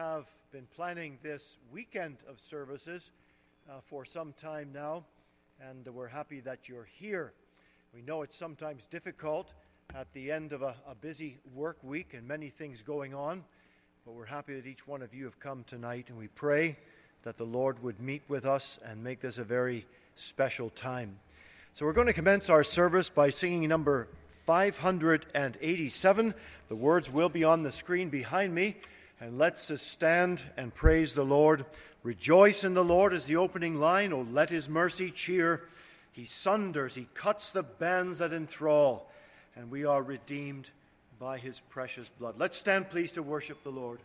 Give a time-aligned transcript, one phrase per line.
[0.00, 3.10] have been planning this weekend of services
[3.68, 5.04] uh, for some time now,
[5.60, 7.34] and we're happy that you're here.
[7.94, 9.52] We know it's sometimes difficult
[9.94, 13.44] at the end of a, a busy work week and many things going on,
[14.06, 16.78] but we're happy that each one of you have come tonight, and we pray
[17.24, 19.84] that the Lord would meet with us and make this a very
[20.16, 21.18] special time.
[21.74, 24.08] So we're going to commence our service by singing number
[24.46, 26.34] 587.
[26.70, 28.76] The words will be on the screen behind me.
[29.20, 31.66] And let's stand and praise the Lord.
[32.02, 34.12] Rejoice in the Lord is the opening line.
[34.12, 35.68] Oh, let his mercy cheer.
[36.12, 39.10] He sunders, he cuts the bands that enthrall,
[39.54, 40.70] and we are redeemed
[41.18, 42.34] by his precious blood.
[42.38, 44.00] Let's stand, please, to worship the Lord.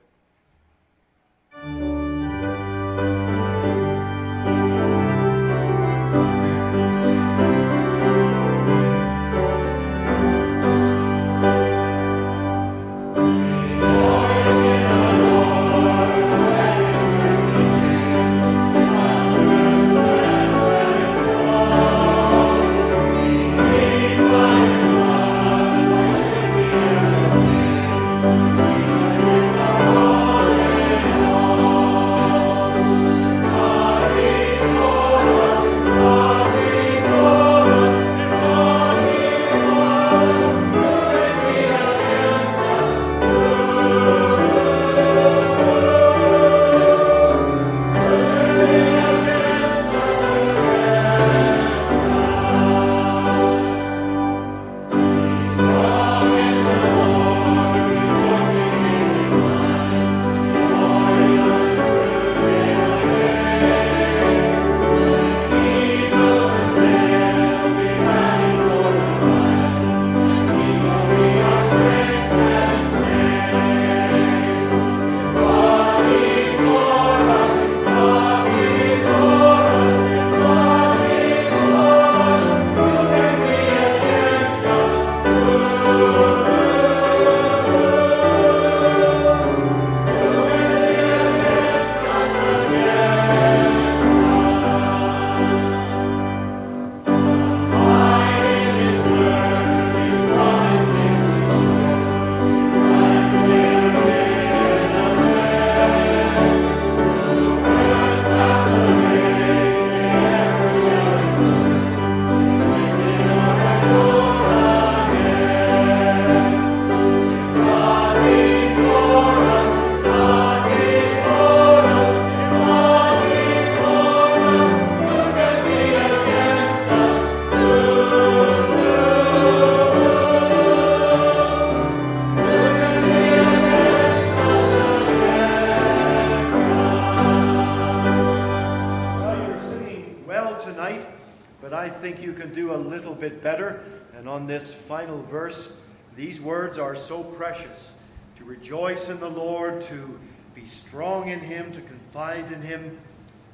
[146.76, 147.94] Words are so precious
[148.38, 150.20] to rejoice in the Lord, to
[150.54, 152.98] be strong in Him, to confide in Him.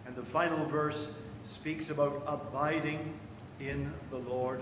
[0.07, 1.11] And the final verse
[1.45, 3.13] speaks about abiding
[3.59, 4.61] in the Lord.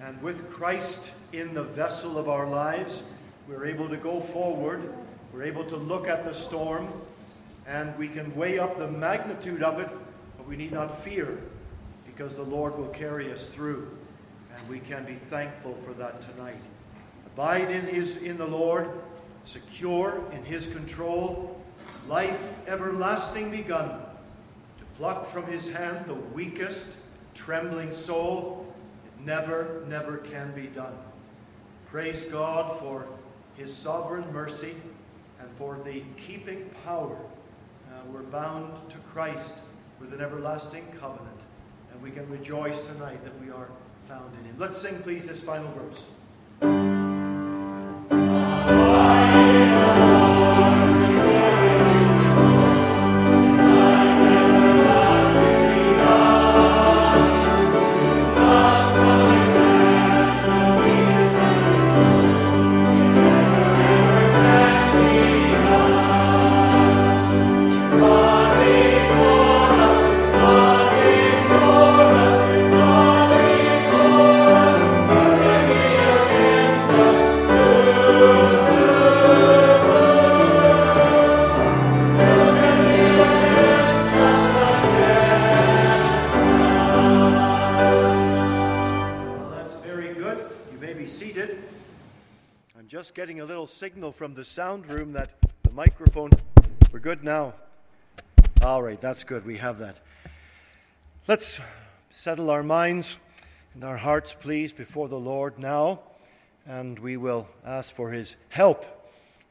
[0.00, 3.04] And with Christ in the vessel of our lives,
[3.46, 4.92] we're able to go forward,
[5.32, 6.88] we're able to look at the storm,
[7.68, 9.88] and we can weigh up the magnitude of it,
[10.36, 11.38] but we need not fear
[12.06, 13.88] because the Lord will carry us through.
[14.56, 16.60] And we can be thankful for that tonight.
[17.34, 18.88] Abide in, his, in the Lord,
[19.42, 21.60] secure in his control,
[22.08, 23.88] life everlasting begun,
[24.78, 26.86] to pluck from his hand the weakest,
[27.34, 28.72] trembling soul,
[29.04, 30.96] it never, never can be done.
[31.90, 33.04] Praise God for
[33.56, 34.76] his sovereign mercy
[35.40, 37.16] and for the keeping power.
[37.88, 39.54] Uh, we're bound to Christ
[39.98, 41.40] with an everlasting covenant,
[41.90, 43.70] and we can rejoice tonight that we are
[44.06, 44.54] found in him.
[44.56, 46.93] Let's sing, please, this final verse.
[94.04, 95.30] Signal from the sound room that
[95.62, 96.28] the microphone
[96.92, 97.54] We're good now.
[98.60, 99.46] All right, that's good.
[99.46, 99.98] We have that.
[101.26, 101.58] Let's
[102.10, 103.16] settle our minds
[103.72, 106.00] and our hearts, please, before the Lord now,
[106.66, 108.84] and we will ask for His help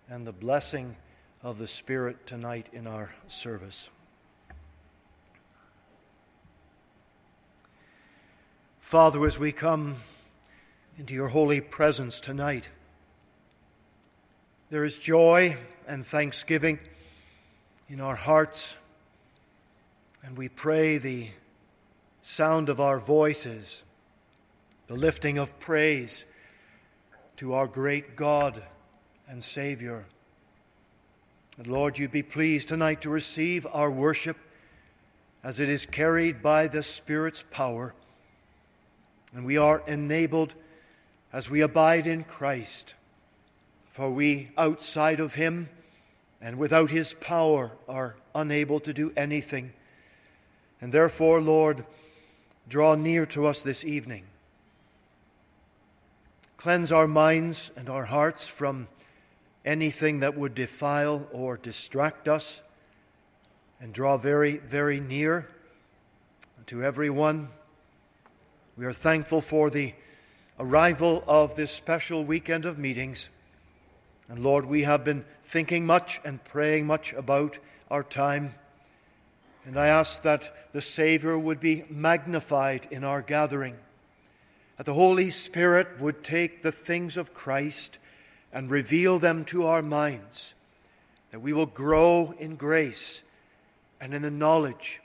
[0.07, 0.97] and the blessing
[1.41, 3.89] of the Spirit tonight in our service.
[8.81, 9.95] Father, as we come
[10.99, 12.69] into your holy presence tonight,
[14.73, 15.55] there is joy
[15.87, 16.79] and thanksgiving
[17.89, 18.75] in our hearts,
[20.23, 21.27] and we pray the
[22.23, 23.83] sound of our voices,
[24.87, 26.25] the lifting of praise
[27.37, 28.63] to our great God
[29.29, 30.05] and Savior.
[31.59, 34.37] And Lord, you be pleased tonight to receive our worship
[35.43, 37.93] as it is carried by the Spirit's power.
[39.35, 40.55] And we are enabled
[41.31, 42.95] as we abide in Christ.
[43.93, 45.69] For we, outside of Him
[46.41, 49.71] and without His power, are unable to do anything.
[50.81, 51.85] And therefore, Lord,
[52.67, 54.25] draw near to us this evening.
[56.57, 58.87] Cleanse our minds and our hearts from
[59.63, 62.61] anything that would defile or distract us,
[63.79, 65.47] and draw very, very near
[66.65, 67.49] to everyone.
[68.75, 69.93] We are thankful for the
[70.59, 73.29] arrival of this special weekend of meetings.
[74.29, 77.59] And Lord, we have been thinking much and praying much about
[77.91, 78.55] our time.
[79.65, 83.77] And I ask that the Savior would be magnified in our gathering,
[84.77, 87.99] that the Holy Spirit would take the things of Christ
[88.51, 90.53] and reveal them to our minds,
[91.31, 93.23] that we will grow in grace
[93.99, 95.01] and in the knowledge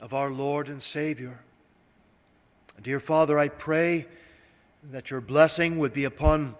[0.00, 1.40] of our Lord and Savior.
[2.82, 4.06] Dear Father, I pray
[4.90, 6.54] that your blessing would be upon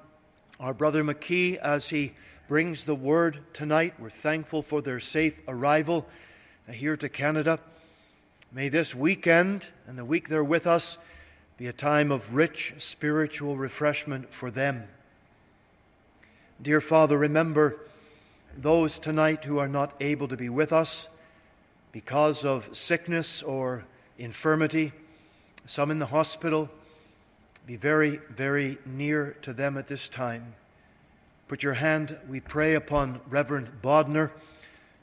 [0.60, 2.12] our brother McKee as he
[2.46, 3.94] brings the word tonight.
[3.98, 6.06] We're thankful for their safe arrival
[6.70, 7.58] here to Canada.
[8.52, 10.98] May this weekend and the week they're with us
[11.56, 14.84] be a time of rich spiritual refreshment for them.
[16.60, 17.80] Dear Father, remember
[18.54, 21.08] those tonight who are not able to be with us
[21.90, 23.86] because of sickness or
[24.18, 24.92] infirmity,
[25.64, 26.68] some in the hospital.
[27.66, 30.54] Be very, very near to them at this time.
[31.48, 34.30] Put your hand, we pray, upon Reverend Bodner.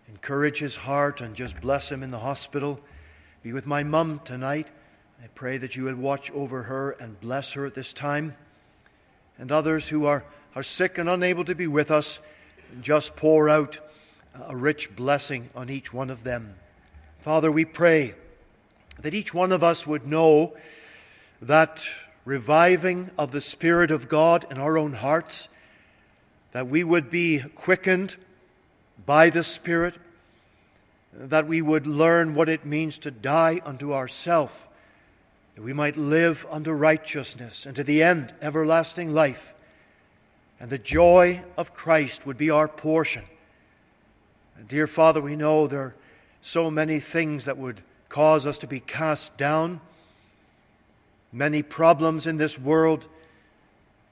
[0.10, 2.80] Encourage his heart and just bless him in the hospital.
[3.44, 4.68] Be with my mum tonight.
[5.24, 8.36] I pray that you will watch over her and bless her at this time.
[9.38, 10.24] And others who are
[10.58, 12.18] are sick and unable to be with us,
[12.82, 13.80] just pour out
[14.48, 16.56] a rich blessing on each one of them.
[17.20, 18.16] Father, we pray
[19.00, 20.56] that each one of us would know
[21.44, 21.88] that
[22.28, 25.48] reviving of the Spirit of God in our own hearts,
[26.52, 28.18] that we would be quickened
[29.06, 29.96] by the Spirit,
[31.14, 34.68] that we would learn what it means to die unto ourself,
[35.56, 39.54] that we might live unto righteousness and to the end everlasting life
[40.60, 43.24] and the joy of Christ would be our portion.
[44.58, 45.96] And dear Father, we know there are
[46.42, 49.82] so many things that would cause us to be cast down,
[51.32, 53.08] many problems in this world.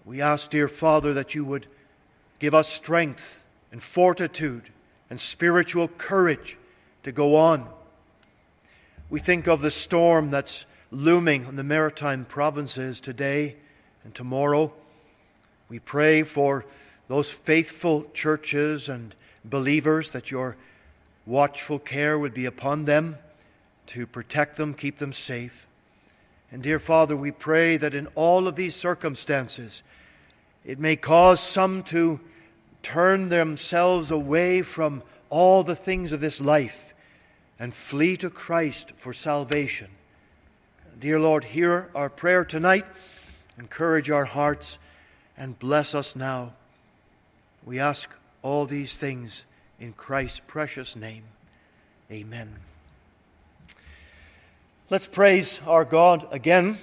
[0.06, 1.68] We ask, dear Father, that you would
[2.40, 4.64] give us strength and fortitude
[5.10, 6.58] and spiritual courage
[7.04, 7.68] to go on.
[9.10, 13.56] We think of the storm that's looming on the maritime provinces today
[14.04, 14.74] and tomorrow.
[15.70, 16.66] We pray for
[17.08, 20.58] those faithful churches and believers that your
[21.26, 23.18] watchful care would be upon them
[23.88, 25.68] to protect them, keep them safe.
[26.52, 29.84] And dear Father, we pray that in all of these circumstances,
[30.64, 32.20] it may cause some to
[32.82, 36.94] turn themselves away from all the things of this life
[37.60, 39.88] and flee to Christ for salvation.
[41.00, 42.86] Dear Lord, hear our prayer tonight.
[43.58, 44.78] Encourage our hearts
[45.38, 46.54] and bless us now.
[47.66, 48.10] We ask
[48.42, 49.44] all these things
[49.80, 51.24] in Christ's precious name.
[52.12, 52.56] Amen.
[54.88, 56.78] Let's praise our God again.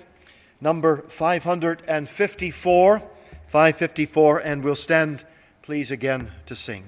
[0.60, 2.98] Number 554,
[3.46, 5.24] 554, and we'll stand,
[5.62, 6.82] please, again to sing.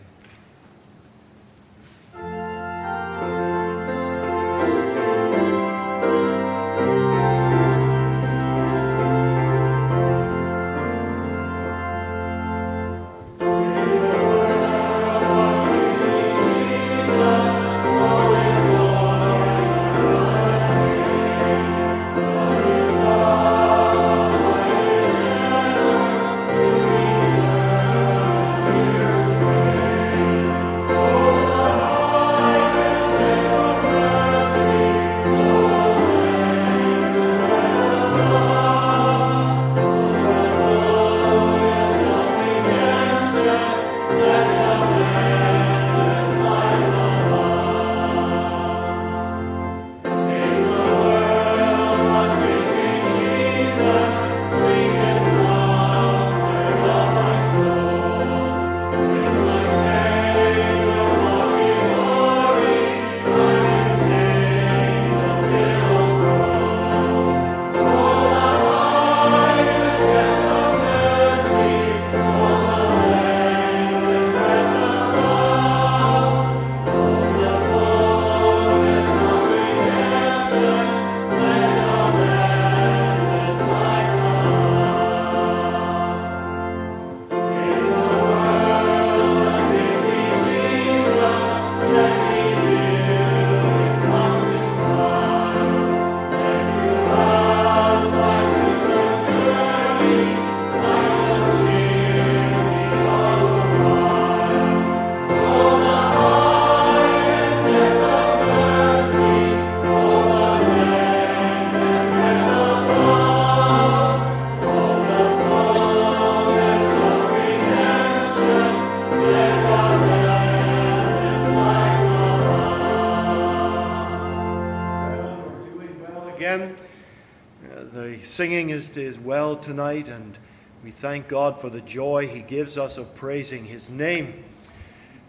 [128.35, 130.37] Singing is, well tonight, and
[130.83, 134.43] we thank God for the joy He gives us of praising His name.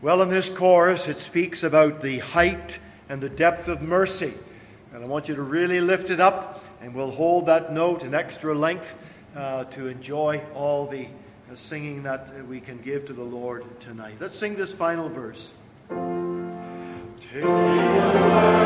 [0.01, 4.33] Well, in this chorus, it speaks about the height and the depth of mercy.
[4.91, 8.15] And I want you to really lift it up, and we'll hold that note an
[8.15, 8.97] extra length
[9.35, 14.15] uh, to enjoy all the uh, singing that we can give to the Lord tonight.
[14.19, 15.51] Let's sing this final verse.
[17.19, 18.64] Take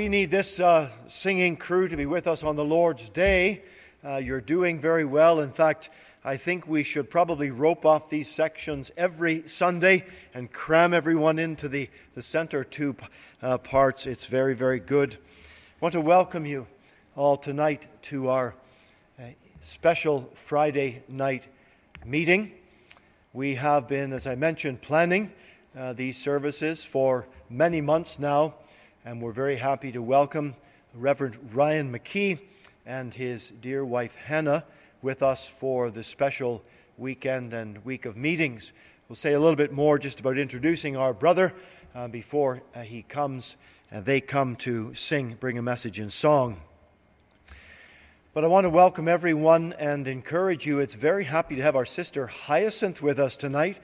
[0.00, 3.60] we need this uh, singing crew to be with us on the Lord's Day.
[4.02, 5.40] Uh, you're doing very well.
[5.40, 5.90] In fact,
[6.24, 11.68] I think we should probably rope off these sections every Sunday and cram everyone into
[11.68, 12.96] the, the center two
[13.42, 14.06] uh, parts.
[14.06, 15.16] It's very, very good.
[15.16, 16.66] I want to welcome you
[17.14, 18.54] all tonight to our
[19.18, 19.24] uh,
[19.60, 21.46] special Friday night
[22.06, 22.52] meeting.
[23.34, 25.30] We have been, as I mentioned, planning
[25.78, 28.54] uh, these services for many months now
[29.04, 30.54] and we're very happy to welcome
[30.94, 32.38] Reverend Ryan McKee
[32.84, 34.64] and his dear wife Hannah
[35.00, 36.62] with us for the special
[36.98, 38.72] weekend and week of meetings.
[39.08, 41.54] We'll say a little bit more just about introducing our brother
[41.94, 43.56] uh, before uh, he comes
[43.90, 46.58] and they come to sing, bring a message in song.
[48.34, 50.80] But I want to welcome everyone and encourage you.
[50.80, 53.80] It's very happy to have our sister Hyacinth with us tonight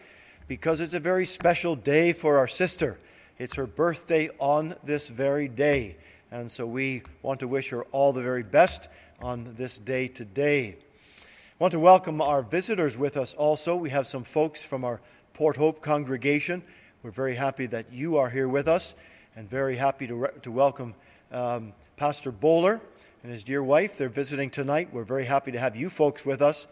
[0.47, 2.99] because it's a very special day for our sister.
[3.39, 5.99] It's her birthday on this very day.
[6.31, 8.89] And so we want to wish her all the very best
[9.21, 10.79] on this day today.
[11.21, 11.25] I
[11.59, 13.77] want to welcome our visitors with us also.
[13.77, 15.03] We have some folks from our
[15.35, 16.63] Port Hope congregation.
[17.03, 18.95] We're very happy that you are here with us
[19.37, 20.95] and very happy to, re- to welcome
[21.31, 22.81] um, Pastor Bowler
[23.23, 23.99] and his dear wife.
[23.99, 24.89] They're visiting tonight.
[24.93, 26.67] We're very happy to have you folks with us.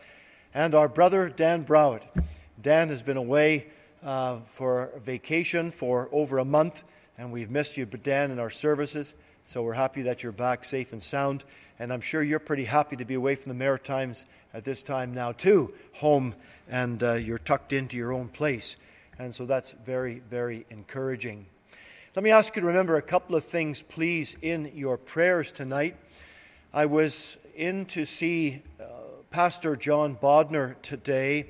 [0.55, 2.05] And our brother, Dan Browett.
[2.63, 3.67] Dan has been away
[4.05, 6.83] uh, for vacation for over a month,
[7.19, 9.15] and we've missed you, Dan, in our services.
[9.45, 11.45] So we're happy that you're back safe and sound.
[11.79, 15.13] And I'm sure you're pretty happy to be away from the Maritimes at this time
[15.13, 16.35] now, too, home,
[16.69, 18.77] and uh, you're tucked into your own place.
[19.19, 21.47] And so that's very, very encouraging.
[22.15, 25.97] Let me ask you to remember a couple of things, please, in your prayers tonight.
[26.73, 28.85] I was in to see uh,
[29.31, 31.47] Pastor John Bodner today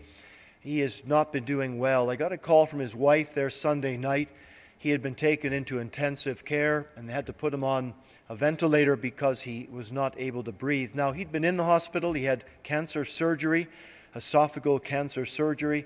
[0.65, 2.09] he has not been doing well.
[2.11, 4.31] I got a call from his wife there Sunday night.
[4.79, 7.93] He had been taken into intensive care and they had to put him on
[8.31, 10.95] a ventilator because he was not able to breathe.
[10.95, 13.69] Now, he'd been in the hospital, he had cancer surgery,
[14.17, 15.85] esophageal cancer surgery,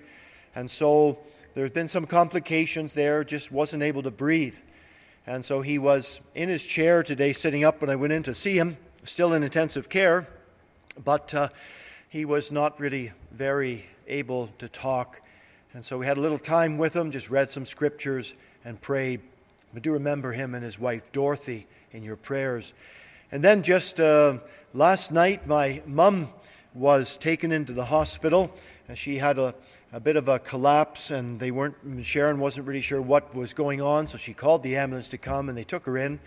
[0.54, 1.18] and so
[1.54, 4.58] there had been some complications there, just wasn't able to breathe.
[5.26, 8.34] And so he was in his chair today, sitting up when I went in to
[8.34, 10.28] see him, still in intensive care,
[11.04, 11.48] but uh,
[12.08, 15.20] he was not really very able to talk.
[15.74, 18.34] And so we had a little time with him, just read some scriptures
[18.64, 19.20] and prayed.
[19.72, 22.72] But do remember him and his wife Dorothy in your prayers.
[23.30, 24.38] And then just uh,
[24.72, 26.30] last night, my mum
[26.74, 28.50] was taken into the hospital.
[28.94, 29.54] She had a,
[29.92, 31.74] a bit of a collapse, and they weren't.
[32.02, 35.50] Sharon wasn't really sure what was going on, so she called the ambulance to come,
[35.50, 36.18] and they took her in.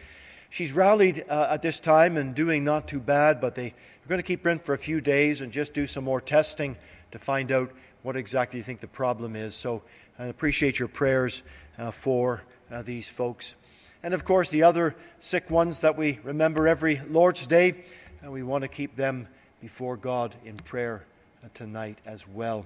[0.51, 4.19] She's rallied uh, at this time and doing not too bad, but they are going
[4.19, 6.75] to keep her in for a few days and just do some more testing
[7.11, 7.71] to find out
[8.03, 9.55] what exactly you think the problem is.
[9.55, 9.83] So
[10.17, 11.41] I appreciate your prayers
[11.77, 13.55] uh, for uh, these folks.
[14.03, 17.83] And of course, the other sick ones that we remember every Lord's Day,
[18.25, 19.27] uh, we want to keep them
[19.61, 21.05] before God in prayer
[21.43, 22.65] uh, tonight as well.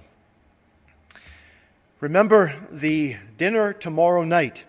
[2.00, 4.64] Remember the dinner tomorrow night.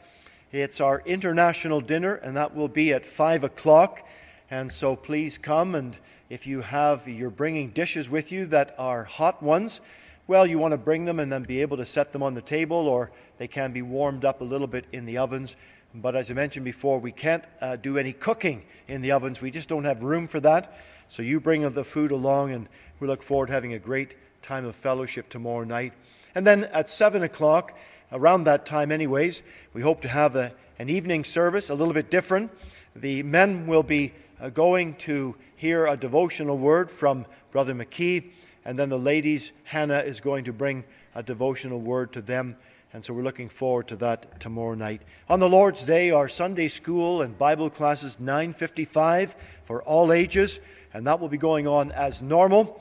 [0.51, 4.07] It's our international dinner, and that will be at 5 o'clock.
[4.49, 5.97] And so please come and
[6.29, 9.79] if you have, you're bringing dishes with you that are hot ones,
[10.27, 12.41] well, you want to bring them and then be able to set them on the
[12.41, 15.55] table, or they can be warmed up a little bit in the ovens.
[15.95, 19.39] But as I mentioned before, we can't uh, do any cooking in the ovens.
[19.39, 20.77] We just don't have room for that.
[21.07, 22.67] So you bring the food along, and
[22.99, 25.93] we look forward to having a great time of fellowship tomorrow night.
[26.35, 27.77] And then at 7 o'clock,
[28.11, 29.41] around that time, anyways,
[29.73, 32.51] we hope to have a, an evening service, a little bit different.
[32.97, 38.29] The men will be Uh, going to hear a devotional word from Brother McKee,
[38.65, 40.83] and then the ladies, Hannah, is going to bring
[41.15, 42.55] a devotional word to them.
[42.93, 45.01] And so we're looking forward to that tomorrow night.
[45.27, 50.59] On the Lord's Day, our Sunday school and Bible classes 9:55 for all ages,
[50.93, 52.79] and that will be going on as normal.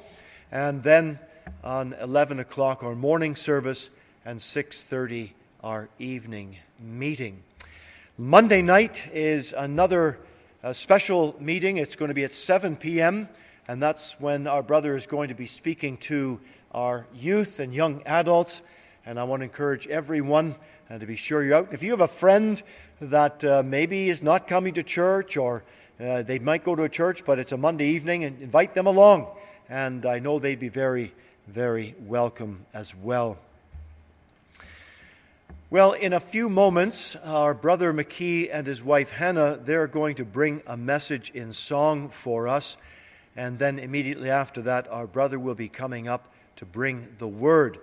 [0.53, 1.19] And then
[1.65, 3.89] on 11 o'clock, our morning service,
[4.27, 5.33] and 6:30
[5.65, 7.43] our evening meeting.
[8.19, 10.19] Monday night is another
[10.63, 11.77] uh, special meeting.
[11.77, 13.29] It's going to be at 7 p.m.,
[13.69, 16.41] and that's when our brother is going to be speaking to
[16.73, 18.63] our youth and young adults.
[19.05, 20.55] And I want to encourage everyone
[20.91, 21.73] uh, to be sure you're out.
[21.73, 22.63] If you have a friend
[23.01, 25.65] that uh, maybe is not coming to church or
[25.99, 28.87] uh, they might go to a church, but it's a Monday evening, and invite them
[28.87, 29.27] along.
[29.69, 31.13] And I know they'd be very,
[31.49, 33.39] very welcome as well.
[35.69, 40.25] Well, in a few moments, our brother McKee and his wife Hannah, they're going to
[40.25, 42.77] bring a message in song for us.
[43.35, 47.81] And then immediately after that, our brother will be coming up to bring the word.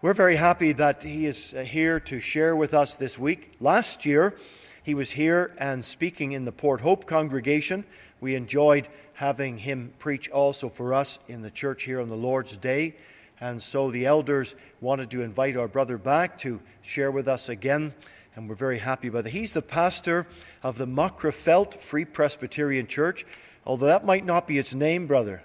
[0.00, 3.50] We're very happy that he is uh, here to share with us this week.
[3.58, 4.36] Last year,
[4.84, 7.84] he was here and speaking in the Port Hope congregation.
[8.20, 12.56] We enjoyed having him preach also for us in the church here on the Lord's
[12.56, 12.94] Day.
[13.40, 17.94] And so the elders wanted to invite our brother back to share with us again,
[18.36, 19.30] and we're very happy about that.
[19.30, 20.26] He's the pastor
[20.62, 23.24] of the Magherafelt Free Presbyterian Church,
[23.64, 25.42] although that might not be its name, brother.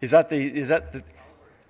[0.00, 1.04] Is that the is that the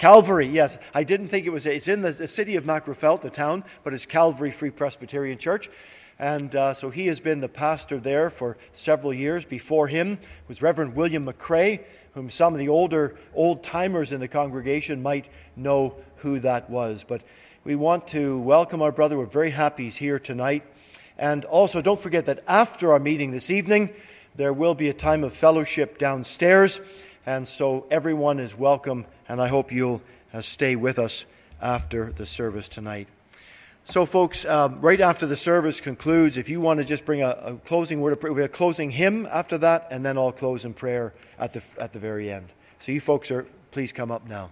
[0.02, 0.48] Calvary?
[0.48, 1.64] Yes, I didn't think it was.
[1.64, 5.70] It's in the, city of Magherafelt, the town, but it's Calvary Free Presbyterian Church.
[6.18, 9.44] And uh, so he has been the pastor there for several years.
[9.44, 11.84] Before him was Reverend William McCrea,
[12.14, 17.04] whom some of the older old timers in the congregation might know who that was.
[17.04, 17.22] But
[17.62, 19.16] we want to welcome our brother.
[19.16, 20.64] We're very happy he's here tonight.
[21.16, 23.90] And also, don't forget that after our meeting this evening,
[24.34, 26.80] there will be a time of fellowship downstairs.
[27.24, 31.24] And so everyone is welcome, and I hope you'll uh, stay with us
[31.60, 33.08] after the service tonight.
[33.84, 37.30] So, folks, um, right after the service concludes, if you want to just bring a,
[37.30, 40.32] a closing word of prayer, we have a closing hymn after that, and then I'll
[40.32, 42.52] close in prayer at the, at the very end.
[42.78, 44.50] So, you folks are, please come up now.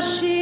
[0.00, 0.37] she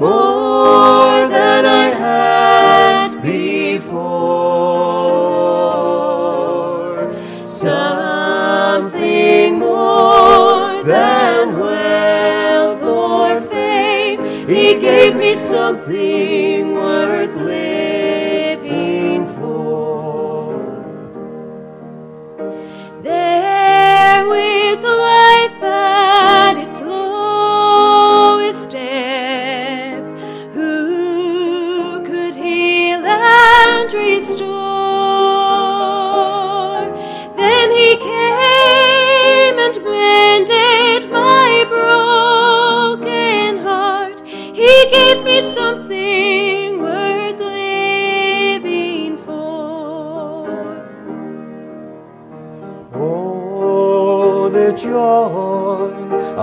[0.00, 4.00] more than I had before.
[7.46, 8.78] Something
[9.58, 14.24] more than wealth or fame.
[14.48, 16.09] He gave me something.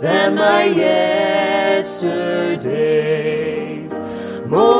[0.00, 2.00] than my yesterdays,
[4.46, 4.79] more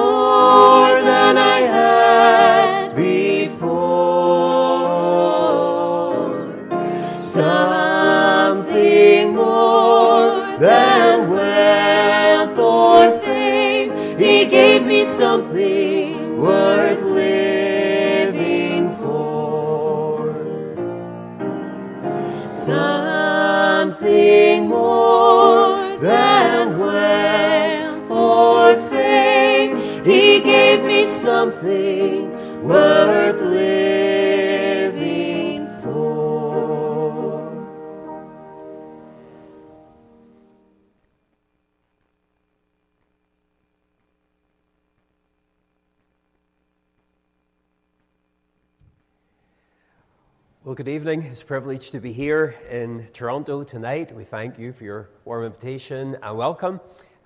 [31.21, 32.33] something
[32.67, 34.89] worth living
[35.83, 36.41] for.
[50.65, 51.25] Well, good evening.
[51.25, 54.17] It's a privilege to be here in Toronto tonight.
[54.17, 56.81] We thank you for your warm invitation and welcome.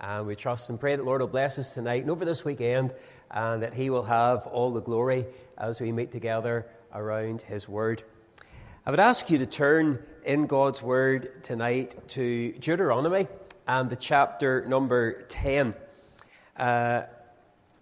[0.07, 2.93] And we trust and pray that Lord will bless us tonight and over this weekend,
[3.31, 5.25] and that He will have all the glory
[5.57, 8.03] as we meet together around His Word.
[8.85, 13.27] I would ask you to turn in God's Word tonight to Deuteronomy
[13.67, 15.73] and the chapter number 10.
[16.55, 17.01] Uh,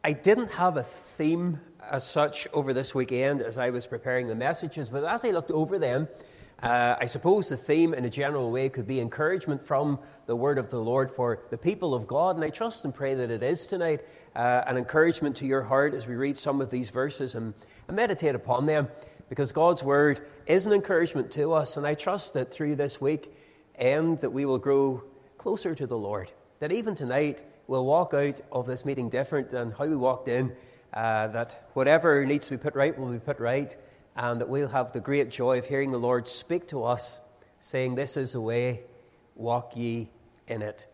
[0.02, 4.36] I didn't have a theme as such over this weekend as I was preparing the
[4.36, 6.08] messages, but as I looked over them,
[6.62, 10.58] uh, I suppose the theme in a general way could be encouragement from the word
[10.58, 13.44] of the Lord for the people of God, and I trust and pray that it
[13.44, 14.02] is tonight
[14.36, 17.54] uh, an encouragement to your heart as we read some of these verses and,
[17.88, 18.88] and meditate upon them,
[19.30, 23.34] because God's word is an encouragement to us, and I trust that through this week
[23.76, 25.04] and that we will grow
[25.38, 29.72] closer to the Lord, that even tonight we'll walk out of this meeting different than
[29.72, 30.56] how we walked in
[30.94, 33.76] uh, that whatever needs to be put right will be put right,
[34.16, 37.22] and that we'll have the great joy of hearing the Lord speak to us,
[37.60, 38.82] saying, This is the way,
[39.36, 40.10] walk ye
[40.48, 40.88] in it.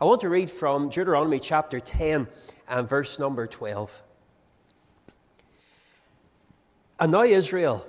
[0.00, 2.26] I want to read from Deuteronomy chapter 10
[2.68, 4.02] and verse number 12.
[6.98, 7.86] And now, Israel,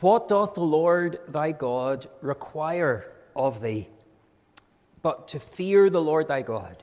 [0.00, 3.88] what doth the Lord thy God require of thee?
[5.02, 6.82] But to fear the Lord thy God,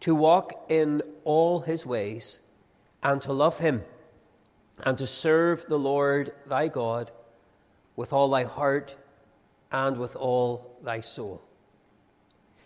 [0.00, 2.40] to walk in all his ways,
[3.02, 3.82] and to love him
[4.84, 7.10] and to serve the Lord thy God
[7.94, 8.96] with all thy heart
[9.72, 11.42] and with all thy soul.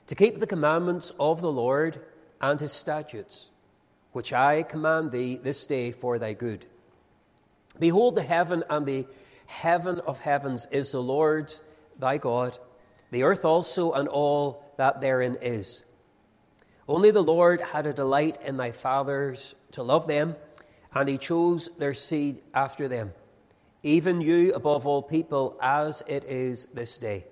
[0.09, 2.01] To keep the commandments of the Lord
[2.41, 3.51] and his statutes,
[4.13, 6.67] which I command thee this day for thy good.
[7.79, 9.07] Behold, the heaven and the
[9.47, 11.63] heaven of heavens is the Lord's
[11.99, 12.59] thy God,
[13.11, 15.85] the earth also and all that therein is.
[16.89, 20.35] Only the Lord had a delight in thy fathers to love them,
[20.95, 23.13] and he chose their seed after them,
[23.83, 27.25] even you above all people, as it is this day.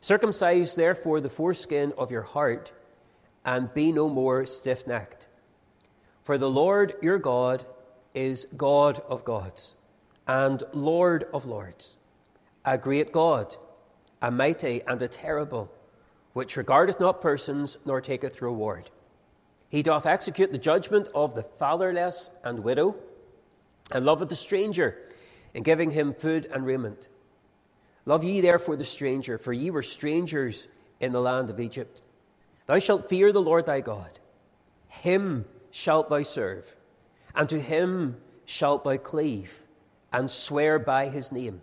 [0.00, 2.72] Circumcise therefore the foreskin of your heart,
[3.44, 5.28] and be no more stiff necked.
[6.22, 7.64] For the Lord your God
[8.14, 9.74] is God of gods,
[10.26, 11.96] and Lord of lords,
[12.64, 13.56] a great God,
[14.20, 15.70] a mighty and a terrible,
[16.32, 18.90] which regardeth not persons, nor taketh reward
[19.74, 22.94] he doth execute the judgment of the fatherless and widow,
[23.90, 24.96] and loveth the stranger,
[25.52, 27.08] in giving him food and raiment.
[28.06, 30.68] Love ye therefore the stranger, for ye were strangers
[31.00, 32.02] in the land of Egypt.
[32.66, 34.20] Thou shalt fear the Lord thy God.
[34.86, 36.76] Him shalt thou serve,
[37.34, 39.64] and to him shalt thou cleave,
[40.12, 41.62] and swear by his name.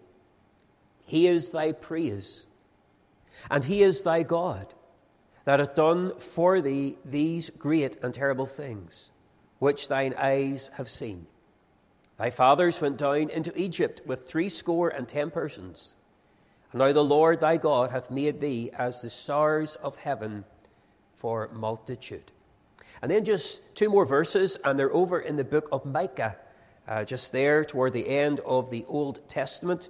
[1.05, 2.45] He is thy praise,
[3.49, 4.73] and he is thy God
[5.45, 9.11] that hath done for thee these great and terrible things,
[9.59, 11.27] which thine eyes have seen.
[12.17, 15.93] Thy fathers went down into Egypt with threescore and ten persons.
[16.71, 20.45] And now the Lord thy God hath made thee as the stars of heaven
[21.15, 22.31] for multitude.
[23.01, 26.37] And then just two more verses, and they're over in the book of Micah,
[26.87, 29.89] uh, just there toward the end of the Old Testament.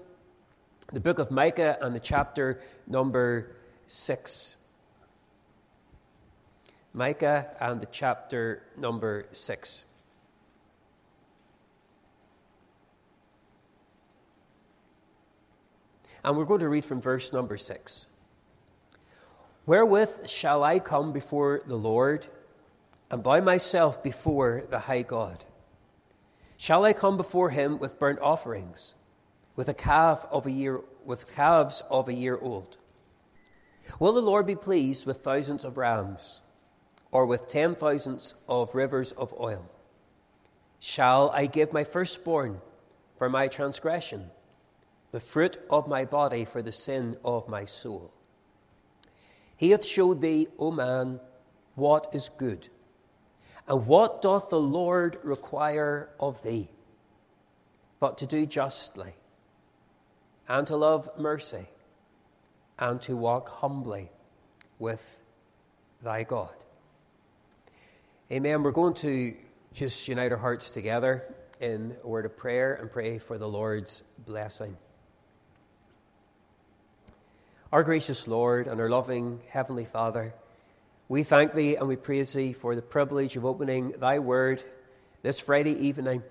[0.94, 3.56] The book of Micah and the chapter number
[3.88, 4.58] six.
[6.94, 9.86] Micah and the chapter number 6.
[16.24, 18.08] And we're going to read from verse number 6.
[19.66, 22.28] Wherewith shall I come before the Lord
[23.10, 25.44] and bow myself before the high God?
[26.58, 28.94] Shall I come before him with burnt offerings,
[29.56, 32.78] with a calf of a year with calves of a year old?
[34.00, 36.42] Will the Lord be pleased with thousands of rams?
[37.12, 39.70] Or with ten thousands of rivers of oil?
[40.80, 42.62] Shall I give my firstborn
[43.18, 44.32] for my transgression,
[45.12, 48.12] the fruit of my body for the sin of my soul?
[49.56, 51.20] He hath showed thee, O man,
[51.76, 52.70] what is good,
[53.68, 56.70] And what doth the Lord require of thee?
[58.00, 59.14] But to do justly,
[60.48, 61.70] and to love mercy,
[62.80, 64.12] and to walk humbly
[64.80, 65.22] with
[66.02, 66.56] thy God.
[68.32, 68.64] Amen.
[68.64, 69.36] We're going to
[69.74, 71.26] just unite our hearts together
[71.60, 74.78] in a word of prayer and pray for the Lord's blessing.
[77.74, 80.34] Our gracious Lord and our loving Heavenly Father,
[81.10, 84.64] we thank Thee and we praise Thee for the privilege of opening Thy Word
[85.24, 86.24] this Friday evening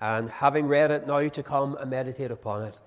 [0.00, 2.80] and having read it now to come and meditate upon it.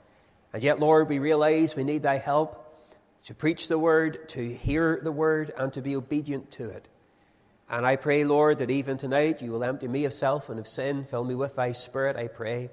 [0.52, 2.76] And yet, Lord, we realize we need Thy help
[3.24, 6.89] to preach the Word, to hear the Word, and to be obedient to it.
[7.69, 10.67] And I pray, Lord, that even tonight you will empty me of self and of
[10.67, 11.05] sin.
[11.05, 12.71] Fill me with Thy Spirit, I pray.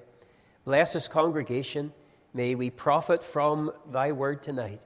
[0.65, 1.93] Bless this congregation.
[2.33, 4.81] May we profit from Thy Word tonight.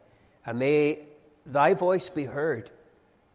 [0.45, 1.07] And may
[1.47, 2.71] thy voice be heard.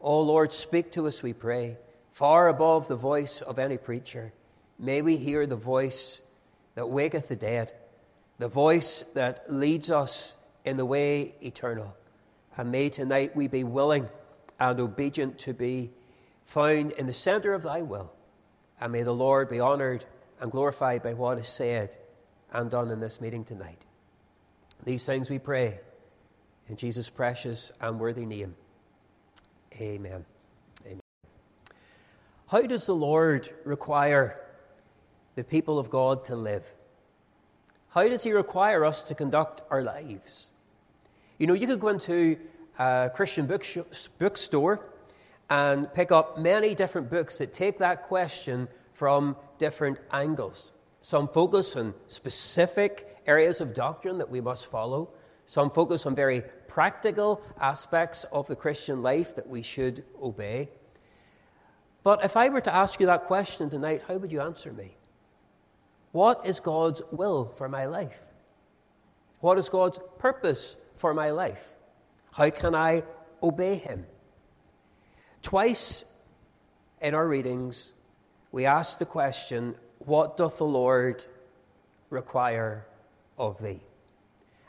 [0.02, 1.78] O Lord, speak to us, we pray,
[2.12, 4.34] far above the voice of any preacher.
[4.78, 6.22] May we hear the voice
[6.76, 7.72] that waketh the dead,
[8.38, 10.36] the voice that leads us
[10.66, 11.96] in the way eternal.
[12.58, 14.10] And may tonight we be willing
[14.60, 15.92] and obedient to be
[16.46, 18.14] found in the center of thy will.
[18.80, 20.06] And may the Lord be honored
[20.40, 21.98] and glorified by what is said
[22.54, 23.84] and done in this meeting tonight.
[24.84, 25.80] These things we pray
[26.68, 28.56] in Jesus' precious and worthy name,
[29.80, 30.26] amen.
[30.86, 31.00] Amen.
[32.48, 34.40] How does the Lord require
[35.36, 36.74] the people of God to live?
[37.90, 40.52] How does He require us to conduct our lives?
[41.38, 42.38] You know, you could go into
[42.78, 44.90] a Christian bookstore
[45.50, 50.72] and pick up many different books that take that question from different angles.
[51.02, 55.10] Some focus on specific areas of doctrine that we must follow.
[55.46, 60.70] Some focus on very practical aspects of the Christian life that we should obey.
[62.04, 64.98] But if I were to ask you that question tonight, how would you answer me?
[66.12, 68.22] What is God's will for my life?
[69.42, 71.76] What is God's purpose for my life?
[72.34, 73.04] How can I
[73.44, 74.06] obey Him?
[75.46, 76.06] Twice
[77.00, 77.94] in our readings,
[78.52, 81.24] we ask the question, What doth the Lord
[82.10, 82.88] require
[83.38, 83.82] of thee?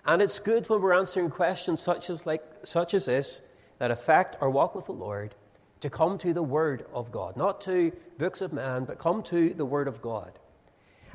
[0.04, 3.40] And it's good when we're answering questions such as, like, such as this
[3.78, 5.34] that affect our walk with the Lord
[5.80, 9.54] to come to the Word of God, not to books of man, but come to
[9.54, 10.38] the Word of God.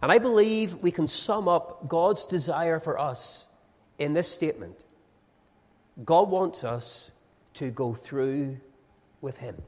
[0.01, 3.47] And I believe we can sum up God's desire for us
[3.99, 4.87] in this statement
[6.03, 7.11] God wants us
[7.53, 8.57] to go through
[9.21, 9.61] with Him.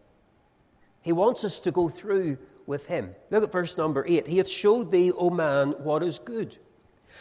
[1.02, 3.16] He wants us to go through with Him.
[3.30, 4.28] Look at verse number 8.
[4.28, 6.58] He hath showed thee, O man, what is good.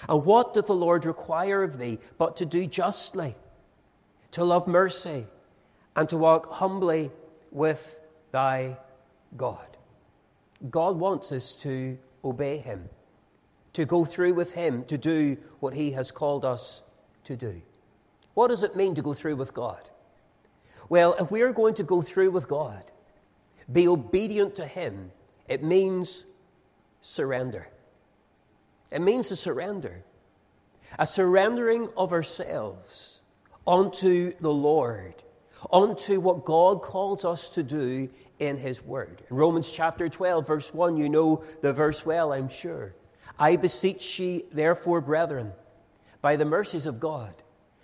[0.08, 3.34] And what doth the Lord require of thee but to do justly,
[4.30, 5.26] to love mercy,
[5.94, 7.10] and to walk humbly
[7.50, 8.78] with thy
[9.36, 9.76] God?
[10.70, 12.88] God wants us to obey Him,
[13.72, 16.82] to go through with Him, to do what He has called us
[17.24, 17.62] to do.
[18.34, 19.90] What does it mean to go through with God?
[20.88, 22.84] Well, if we are going to go through with God,
[23.70, 25.12] be obedient to Him,
[25.48, 26.24] it means
[27.00, 27.68] surrender.
[28.90, 30.04] It means a surrender,
[30.98, 33.22] a surrendering of ourselves
[33.66, 35.14] unto the Lord,
[35.72, 39.22] unto what God calls us to do in His Word.
[39.30, 42.94] In Romans chapter 12, verse 1, you know the verse well, I'm sure.
[43.38, 45.52] I beseech ye, therefore, brethren,
[46.20, 47.41] by the mercies of God,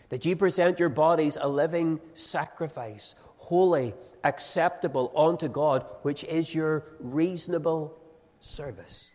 [0.08, 3.94] that ye present your bodies a living sacrifice, holy,
[4.24, 7.96] acceptable unto God, which is your reasonable
[8.40, 9.10] service.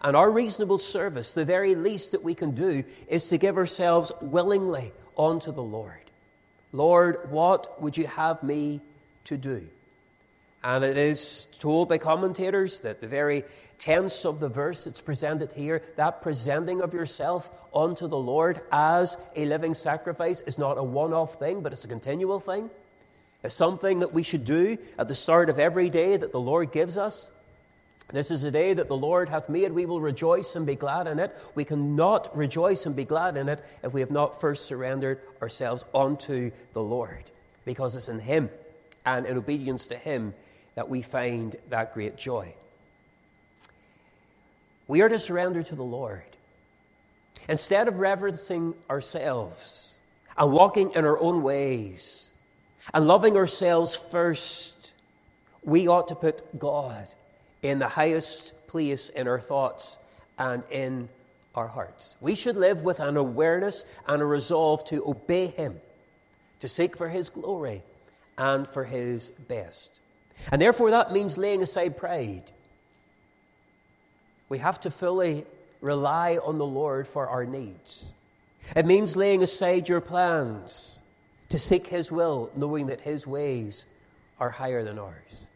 [0.00, 4.12] And our reasonable service, the very least that we can do, is to give ourselves
[4.20, 6.10] willingly unto the Lord.
[6.72, 8.80] Lord, what would you have me
[9.24, 9.68] to do?
[10.64, 13.44] And it is told by commentators that the very
[13.78, 19.16] tense of the verse that's presented here, that presenting of yourself unto the Lord as
[19.36, 22.70] a living sacrifice, is not a one off thing, but it's a continual thing.
[23.44, 26.72] It's something that we should do at the start of every day that the Lord
[26.72, 27.30] gives us.
[28.12, 29.70] This is a day that the Lord hath made.
[29.70, 31.36] We will rejoice and be glad in it.
[31.54, 35.84] We cannot rejoice and be glad in it if we have not first surrendered ourselves
[35.94, 37.30] unto the Lord,
[37.64, 38.50] because it's in Him
[39.06, 40.34] and in obedience to Him
[40.78, 42.54] that we find that great joy.
[44.86, 46.22] We are to surrender to the Lord.
[47.48, 49.98] Instead of reverencing ourselves
[50.36, 52.30] and walking in our own ways
[52.94, 54.94] and loving ourselves first,
[55.64, 57.08] we ought to put God
[57.62, 59.98] in the highest place in our thoughts
[60.38, 61.08] and in
[61.56, 62.14] our hearts.
[62.20, 65.80] We should live with an awareness and a resolve to obey Him,
[66.60, 67.82] to seek for His glory
[68.38, 70.02] and for His best.
[70.52, 72.52] And therefore, that means laying aside pride.
[74.48, 75.44] We have to fully
[75.80, 78.12] rely on the Lord for our needs.
[78.74, 81.00] It means laying aside your plans
[81.48, 83.86] to seek His will, knowing that His ways
[84.40, 85.48] are higher than ours.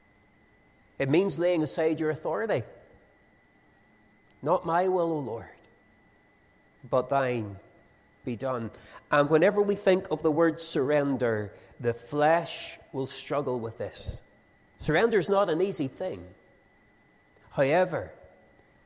[0.98, 2.62] It means laying aside your authority.
[4.42, 5.46] Not my will, O Lord,
[6.88, 7.56] but thine
[8.24, 8.70] be done.
[9.10, 14.22] And whenever we think of the word surrender, the flesh will struggle with this.
[14.82, 16.24] Surrender is not an easy thing.
[17.52, 18.10] However,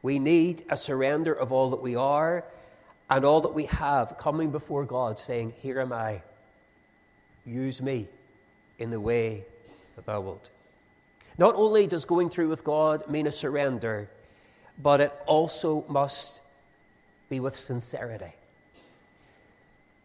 [0.02, 2.44] we need a surrender of all that we are
[3.09, 6.22] and all that we have coming before God, saying, Here am I.
[7.46, 8.09] Use me
[8.78, 9.46] in the way
[9.94, 10.50] that thou wilt.
[11.38, 14.11] Not only does going through with God mean a surrender,
[14.82, 16.42] but it also must
[17.30, 18.35] be with sincerity.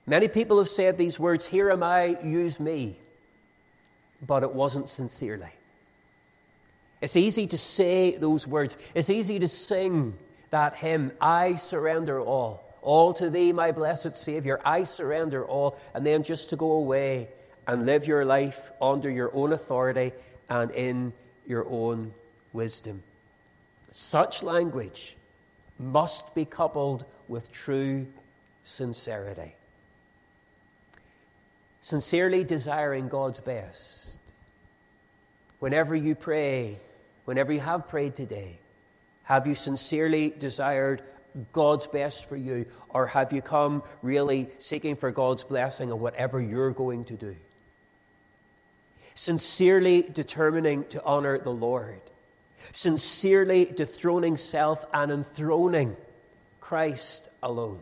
[0.08, 2.97] Many people have said these words, Here am I, use me,
[4.25, 5.51] but it wasn't sincerely.
[7.01, 10.13] It's easy to say those words, it's easy to sing
[10.51, 12.63] that hymn, I surrender all.
[12.83, 17.29] All to thee, my blessed Savior, I surrender all, and then just to go away
[17.67, 20.11] and live your life under your own authority
[20.49, 21.13] and in
[21.47, 22.13] your own
[22.53, 23.03] wisdom.
[23.91, 25.15] Such language
[25.79, 28.07] must be coupled with true
[28.63, 29.55] sincerity.
[31.81, 34.17] Sincerely desiring God's best.
[35.59, 36.79] Whenever you pray,
[37.32, 38.60] whenever you have prayed today,
[39.24, 41.02] have you sincerely desired
[41.54, 46.41] God's best for you, or have you come really seeking for God's blessing on whatever
[46.41, 47.38] you're going to do?
[49.13, 52.02] Sincerely determining to honor the Lord,
[52.74, 55.96] sincerely dethroning self and enthroning
[56.60, 57.82] Christ alone.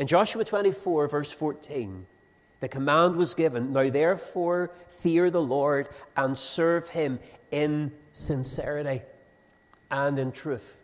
[0.00, 2.06] In Joshua 24, verse 14,
[2.58, 7.20] the command was given Now therefore fear the Lord and serve him
[7.52, 9.02] in sincerity
[9.90, 10.82] and in truth.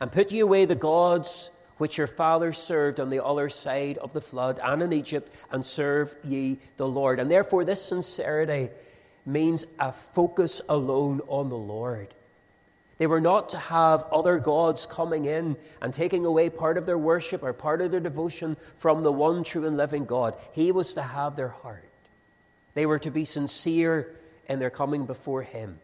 [0.00, 4.12] And put ye away the gods which your fathers served on the other side of
[4.12, 7.18] the flood and in Egypt, and serve ye the Lord.
[7.18, 8.68] And therefore, this sincerity
[9.24, 12.14] means a focus alone on the Lord.
[12.98, 16.98] They were not to have other gods coming in and taking away part of their
[16.98, 20.36] worship or part of their devotion from the one true and living God.
[20.52, 21.88] He was to have their heart.
[22.74, 24.16] They were to be sincere
[24.50, 25.78] in their coming before Him.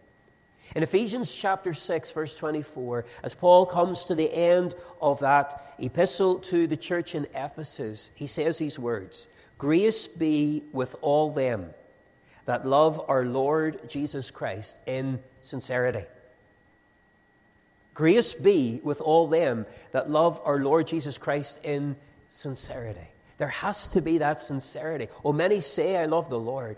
[0.75, 6.39] In Ephesians chapter 6, verse 24, as Paul comes to the end of that epistle
[6.41, 11.71] to the church in Ephesus, he says these words Grace be with all them
[12.45, 16.05] that love our Lord Jesus Christ in sincerity.
[17.95, 21.97] Grace be with all them that love our Lord Jesus Christ in
[22.29, 23.09] sincerity.
[23.39, 25.09] There has to be that sincerity.
[25.25, 26.77] Oh, many say, I love the Lord,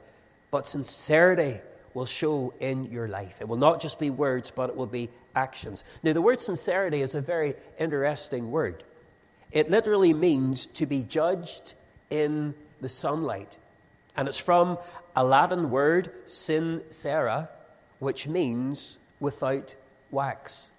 [0.51, 1.61] but sincerity
[1.99, 3.41] will show in your life.
[3.41, 5.85] It will not just be words, but it will be actions.
[6.05, 8.85] Now, the word sincerity is a very interesting word.
[9.51, 11.75] It literally means to be judged
[12.09, 13.59] in the sunlight.
[14.17, 14.79] And it's from
[15.17, 17.49] a Latin word, sincera,
[17.99, 19.75] which means without
[20.13, 20.71] wax.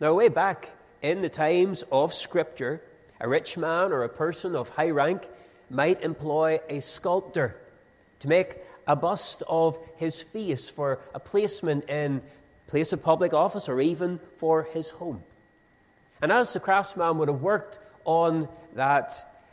[0.00, 0.68] Now, way back
[1.00, 2.82] in the times of Scripture,
[3.20, 5.28] a rich man or a person of high rank
[5.70, 7.56] might employ a sculptor
[8.18, 8.56] to make
[8.88, 12.22] a bust of his face for a placement in
[12.66, 15.22] place of public office or even for his home.
[16.20, 19.12] And as the craftsman would have worked on that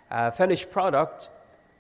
[0.10, 1.30] uh, finished product,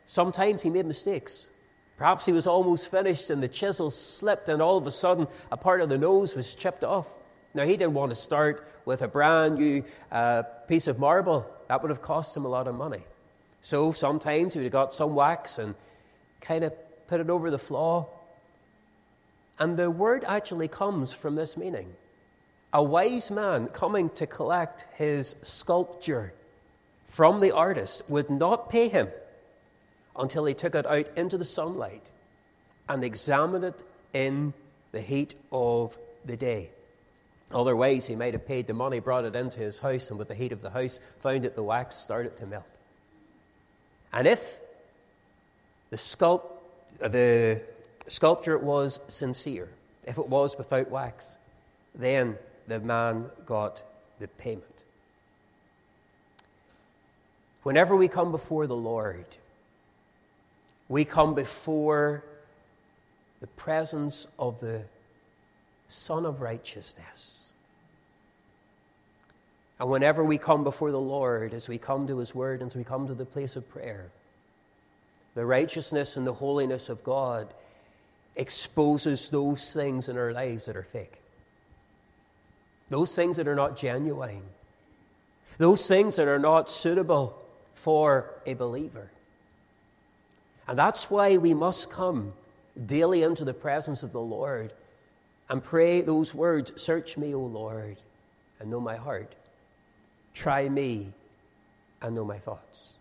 [0.05, 1.49] sometimes he made mistakes.
[1.97, 5.57] Perhaps he was almost finished and the chisel slipped, and all of a sudden a
[5.57, 7.15] part of the nose was chipped off.
[7.53, 11.49] Now, he didn't want to start with a brand new uh, piece of marble.
[11.69, 13.05] That would have cost him a lot of money.
[13.61, 15.73] So sometimes he would have got some wax and
[16.41, 16.73] kind of
[17.07, 18.07] put it over the flaw.
[19.59, 21.93] And the word actually comes from this meaning.
[22.73, 26.33] A wise man coming to collect his sculpture
[27.05, 29.07] from the artist would not pay him
[30.17, 32.11] until he took it out into the sunlight
[32.89, 33.83] and examined it
[34.13, 34.53] in
[34.91, 36.71] the heat of the day.
[37.53, 40.35] Otherwise, he might have paid the money, brought it into his house, and with the
[40.35, 42.65] heat of the house, found that the wax started to melt.
[44.11, 44.59] And if
[45.91, 46.54] the sculpt
[46.99, 47.61] the
[48.07, 49.69] sculpture was sincere,
[50.05, 51.37] if it was without wax,
[51.93, 52.37] then
[52.67, 53.83] the man got
[54.19, 54.83] the payment.
[57.63, 59.25] Whenever we come before the Lord,
[60.87, 62.23] we come before
[63.41, 64.83] the presence of the
[65.87, 67.51] Son of Righteousness.
[69.79, 72.77] And whenever we come before the Lord, as we come to His Word and as
[72.77, 74.11] we come to the place of prayer,
[75.35, 77.53] the righteousness and the holiness of God
[78.35, 81.21] exposes those things in our lives that are fake,
[82.87, 84.43] those things that are not genuine,
[85.57, 87.41] those things that are not suitable
[87.73, 89.11] for a believer.
[90.67, 92.33] And that's why we must come
[92.85, 94.73] daily into the presence of the Lord
[95.49, 97.97] and pray those words Search me, O Lord,
[98.59, 99.35] and know my heart.
[100.33, 101.13] Try me
[102.01, 102.94] and know my thoughts.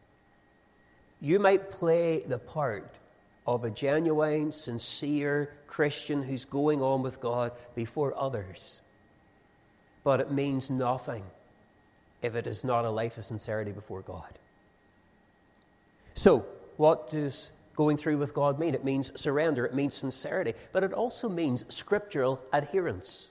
[1.25, 2.99] You might play the part
[3.47, 8.83] of a genuine, sincere Christian who's going on with God before others,
[10.03, 11.25] but it means nothing
[12.21, 14.39] if it is not a life of sincerity before God.
[16.13, 16.45] So,
[16.77, 18.75] what does going through with God mean?
[18.75, 23.31] It means surrender, it means sincerity, but it also means scriptural adherence.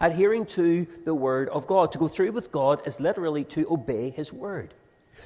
[0.00, 1.92] Adhering to the Word of God.
[1.92, 4.74] To go through with God is literally to obey His Word.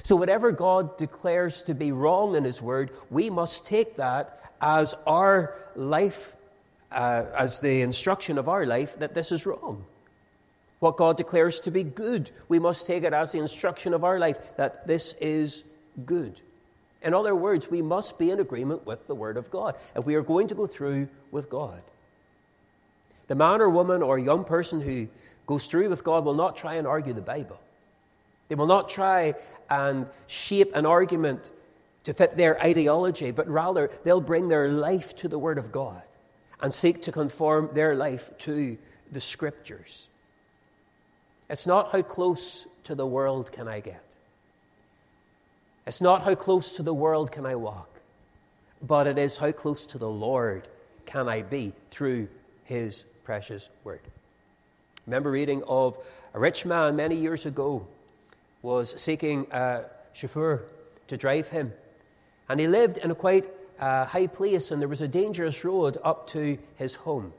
[0.03, 4.95] So, whatever God declares to be wrong in His Word, we must take that as
[5.07, 6.35] our life,
[6.91, 9.85] uh, as the instruction of our life that this is wrong.
[10.79, 14.17] What God declares to be good, we must take it as the instruction of our
[14.17, 15.65] life that this is
[16.05, 16.41] good.
[17.01, 20.15] In other words, we must be in agreement with the Word of God if we
[20.15, 21.81] are going to go through with God.
[23.27, 25.07] The man or woman or young person who
[25.45, 27.59] goes through with God will not try and argue the Bible.
[28.47, 29.35] They will not try
[29.69, 31.51] and shape an argument
[32.03, 36.01] to fit their ideology, but rather they'll bring their life to the Word of God
[36.61, 38.77] and seek to conform their life to
[39.11, 40.07] the Scriptures.
[41.49, 44.03] It's not how close to the world can I get.
[45.87, 47.89] It's not how close to the world can I walk,
[48.81, 50.67] but it is how close to the Lord
[51.05, 52.29] can I be through
[52.65, 54.01] His precious Word.
[55.05, 55.97] remember reading of
[56.33, 57.87] a rich man many years ago
[58.61, 60.65] was seeking a chauffeur
[61.07, 61.73] to drive him.
[62.47, 63.49] And he lived in a quite
[63.79, 67.33] uh, high place, and there was a dangerous road up to his home.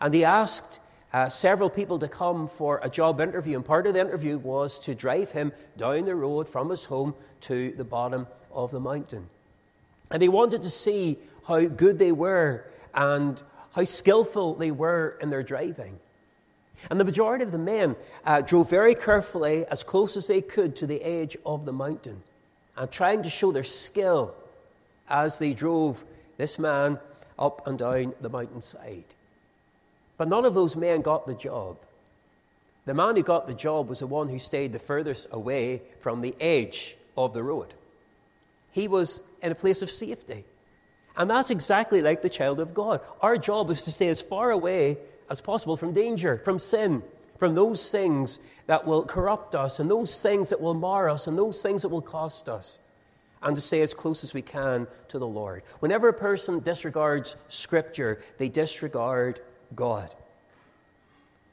[0.00, 0.80] And he asked
[1.12, 4.78] uh, several people to come for a job interview, and part of the interview was
[4.80, 9.28] to drive him down the road from his home to the bottom of the mountain.
[10.10, 13.42] And he wanted to see how good they were and
[13.74, 15.98] how skillful they were in their driving.
[16.90, 20.74] And the majority of the men uh, drove very carefully, as close as they could,
[20.76, 22.22] to the edge of the mountain,
[22.76, 24.34] and trying to show their skill
[25.08, 26.04] as they drove
[26.38, 26.98] this man
[27.38, 29.04] up and down the mountainside.
[30.16, 31.76] But none of those men got the job.
[32.84, 36.20] The man who got the job was the one who stayed the furthest away from
[36.20, 37.74] the edge of the road.
[38.72, 40.44] He was in a place of safety.
[41.16, 43.00] And that's exactly like the child of God.
[43.20, 44.98] Our job is to stay as far away
[45.30, 47.02] as possible from danger, from sin,
[47.38, 51.38] from those things that will corrupt us, and those things that will mar us, and
[51.38, 52.78] those things that will cost us,
[53.42, 55.62] and to stay as close as we can to the Lord.
[55.80, 59.40] Whenever a person disregards Scripture, they disregard
[59.74, 60.14] God.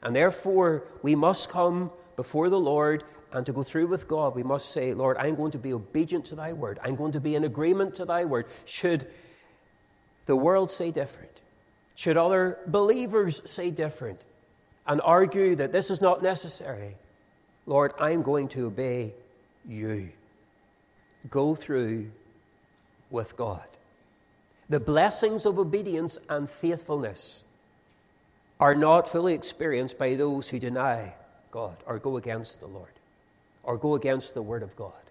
[0.02, 4.42] And therefore, we must come before the Lord and to go through with God, we
[4.42, 6.78] must say, Lord, I'm going to be obedient to thy word.
[6.82, 8.46] I'm going to be in agreement to thy word.
[8.64, 9.06] Should
[10.26, 11.40] the world say different,
[12.00, 14.22] should other believers say different,
[14.86, 16.96] and argue that this is not necessary,
[17.66, 19.12] Lord, I'm going to obey
[19.68, 20.08] you.
[21.28, 22.10] Go through
[23.10, 23.66] with God.
[24.70, 27.44] The blessings of obedience and faithfulness
[28.58, 31.12] are not fully experienced by those who deny
[31.50, 32.94] God or go against the Lord
[33.62, 35.04] or go against the Word of God.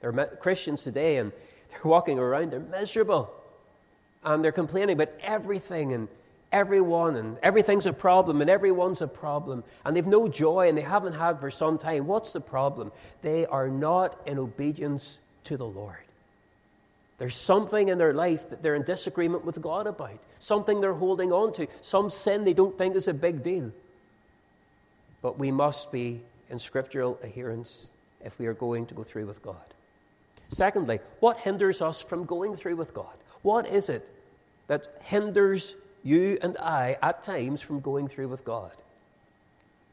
[0.00, 1.30] There are Christians today and
[1.68, 3.34] they're walking around, they're miserable
[4.24, 6.08] and they're complaining about everything and
[6.50, 10.82] everyone and everything's a problem and everyone's a problem and they've no joy and they
[10.82, 12.06] haven't had for some time.
[12.06, 12.92] What's the problem?
[13.22, 15.96] They are not in obedience to the Lord.
[17.18, 21.32] There's something in their life that they're in disagreement with God about, something they're holding
[21.32, 23.72] on to, some sin they don't think is a big deal.
[25.20, 27.88] But we must be in scriptural adherence
[28.24, 29.56] if we are going to go through with God.
[30.48, 33.16] Secondly, what hinders us from going through with God?
[33.42, 34.10] What is it
[34.66, 38.72] that hinders you and I at times from going through with God?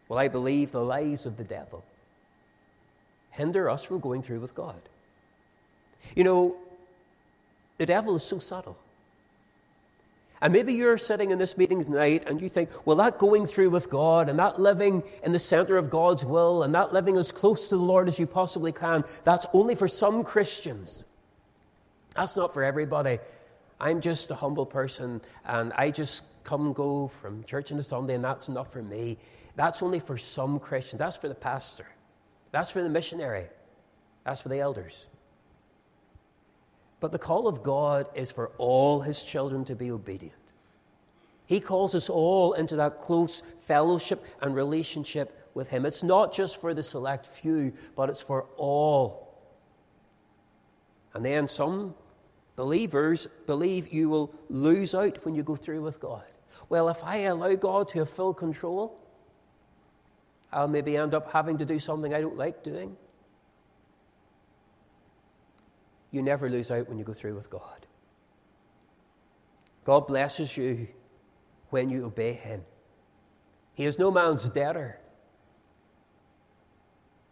[0.07, 1.83] Well, I believe the lies of the devil
[3.31, 4.81] hinder us from going through with God.
[6.15, 6.55] You know,
[7.77, 8.77] the devil is so subtle.
[10.41, 13.71] And maybe you're sitting in this meeting tonight and you think, well, that going through
[13.71, 17.31] with God and that living in the center of God's will and that living as
[17.31, 21.05] close to the Lord as you possibly can, that's only for some Christians.
[22.15, 23.19] That's not for everybody.
[23.79, 27.83] I'm just a humble person and I just come and go from church on a
[27.83, 29.17] Sunday and that's enough for me.
[29.55, 30.99] That's only for some Christians.
[30.99, 31.87] That's for the pastor.
[32.51, 33.47] That's for the missionary.
[34.23, 35.07] That's for the elders.
[36.99, 40.33] But the call of God is for all his children to be obedient.
[41.45, 45.85] He calls us all into that close fellowship and relationship with him.
[45.85, 49.25] It's not just for the select few, but it's for all.
[51.13, 51.93] And then some
[52.55, 56.25] believers believe you will lose out when you go through with God.
[56.69, 58.97] Well, if I allow God to have full control,
[60.51, 62.95] I'll maybe end up having to do something I don't like doing.
[66.11, 67.85] You never lose out when you go through with God.
[69.83, 70.87] God blesses you
[71.69, 72.63] when you obey Him.
[73.73, 74.99] He is no man's debtor.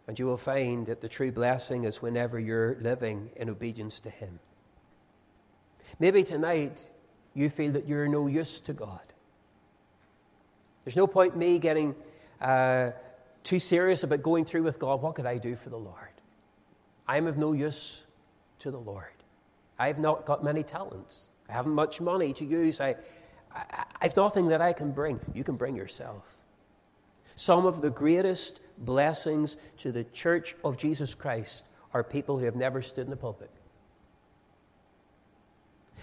[0.06, 4.10] And you will find that the true blessing is whenever you're living in obedience to
[4.10, 4.38] Him.
[5.98, 6.90] Maybe tonight
[7.34, 9.00] you feel that you're no use to God.
[10.84, 11.94] There's no point me getting
[12.40, 12.90] uh,
[13.42, 15.02] too serious about going through with God.
[15.02, 15.96] What could I do for the Lord?
[17.06, 18.06] I am of no use
[18.60, 19.06] to the Lord.
[19.78, 21.28] I have not got many talents.
[21.48, 22.80] I haven't much money to use.
[22.80, 22.96] I,
[23.54, 25.20] I, I've nothing that I can bring.
[25.34, 26.38] You can bring yourself.
[27.36, 32.56] Some of the greatest blessings to the church of Jesus Christ are people who have
[32.56, 33.50] never stood in the pulpit.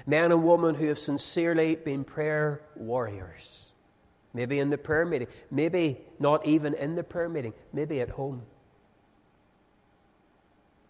[0.06, 3.72] Men and women who have sincerely been prayer warriors.
[4.34, 8.44] Maybe in the prayer meeting, maybe not even in the prayer meeting, maybe at home.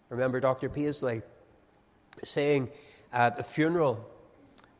[0.08, 0.68] Remember Dr.
[0.68, 1.22] Paisley
[2.22, 2.68] saying
[3.12, 4.08] at the funeral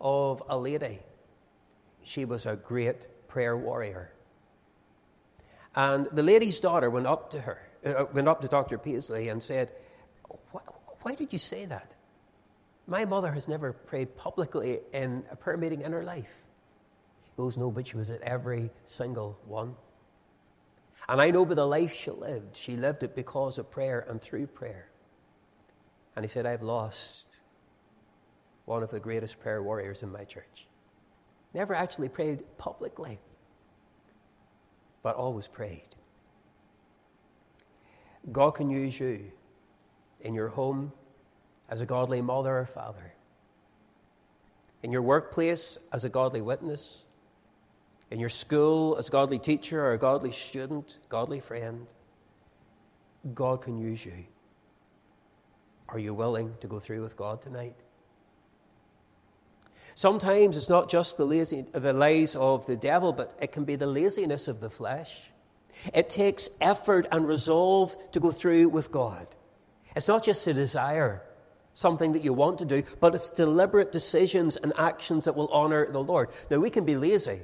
[0.01, 1.01] of a lady,
[2.03, 4.13] she was a great prayer warrior.
[5.75, 8.79] And the lady's daughter went up to her, uh, went up to Dr.
[8.79, 9.73] Paisley and said,
[11.03, 11.97] Why did you say that?
[12.87, 16.45] My mother has never prayed publicly in a prayer meeting in her life.
[17.25, 19.77] He goes, No, but she was at every single one.
[21.09, 24.21] And I know by the life she lived, she lived it because of prayer and
[24.21, 24.89] through prayer.
[26.15, 27.41] And he said, I've lost
[28.65, 30.67] one of the greatest prayer warriors in my church.
[31.55, 33.19] Never actually prayed publicly,
[35.03, 35.89] but always prayed.
[38.31, 39.33] God can use you
[40.21, 40.93] in your home
[41.73, 43.15] as a godly mother or father,
[44.83, 47.07] in your workplace as a godly witness,
[48.11, 51.87] in your school as a godly teacher or a godly student, godly friend.
[53.33, 54.27] God can use you.
[55.89, 57.77] Are you willing to go through with God tonight?
[59.95, 63.77] Sometimes it's not just the, lazy, the lies of the devil, but it can be
[63.77, 65.31] the laziness of the flesh.
[65.95, 69.27] It takes effort and resolve to go through with God.
[69.97, 71.23] It's not just a desire,
[71.73, 75.91] something that you want to do, but it's deliberate decisions and actions that will honor
[75.91, 76.31] the Lord.
[76.51, 77.41] Now, we can be lazy.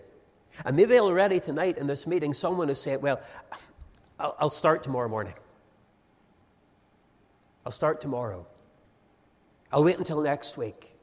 [0.65, 3.21] And maybe already tonight in this meeting, someone has said, Well,
[4.19, 5.35] I'll, start tomorrow morning.
[7.65, 8.47] I'll start tomorrow.
[9.73, 10.97] I'll wait until next week.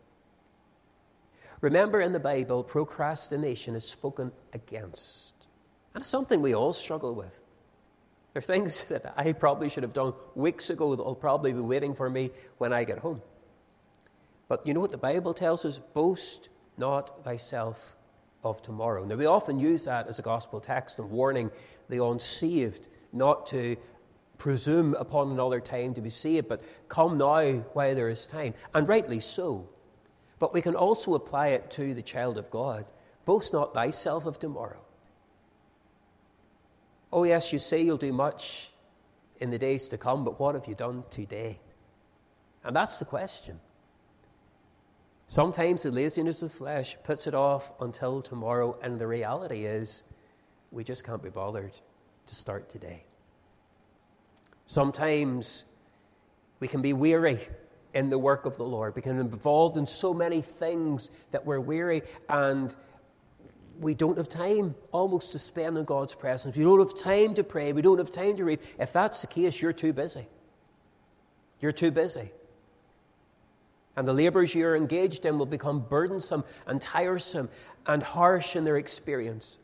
[1.62, 5.34] Remember, in the Bible, procrastination is spoken against.
[5.94, 7.40] And it's something we all struggle with.
[8.36, 11.62] There are things that I probably should have done weeks ago that will probably be
[11.62, 13.22] waiting for me when I get home.
[14.50, 15.80] But you know what the Bible tells us?
[15.80, 17.96] Boast not thyself
[18.44, 19.06] of tomorrow.
[19.06, 21.50] Now, we often use that as a gospel text and warning
[21.88, 23.78] the unsaved not to
[24.38, 28.54] presume upon another time to be saved, but come now while there is time.
[28.74, 29.70] And rightly so.
[30.40, 32.86] But we can also apply it to the child of God.
[33.24, 34.85] Boast not thyself of tomorrow.
[37.12, 38.72] Oh, yes, you say you'll do much
[39.39, 41.60] in the days to come, but what have you done today?
[42.64, 43.60] And that's the question.
[45.28, 50.03] Sometimes the laziness of flesh puts it off until tomorrow, and the reality is
[50.72, 51.80] we just can't be bothered
[52.28, 53.06] to start today.
[54.66, 55.66] Sometimes
[56.60, 57.39] we can be weary
[57.93, 58.95] in the work of the Lord.
[58.95, 62.76] We can be involved in so many things that we're weary and
[63.80, 66.56] we don't have time almost to spend in God's presence.
[66.56, 67.74] We don't have time to pray.
[67.74, 68.60] We don't have time to read.
[68.80, 70.28] If that's the case, you're too busy.
[71.60, 72.32] You're too busy.
[73.96, 77.50] And the labors you're engaged in will become burdensome and tiresome
[77.86, 79.58] and harsh in their experience.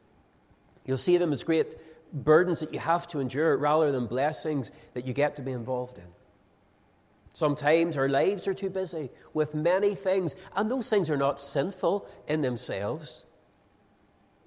[0.86, 1.76] You'll see them as great
[2.14, 5.98] burdens that you have to endure rather than blessings that you get to be involved
[5.98, 6.08] in.
[7.34, 12.08] Sometimes our lives are too busy with many things, and those things are not sinful
[12.28, 13.24] in themselves,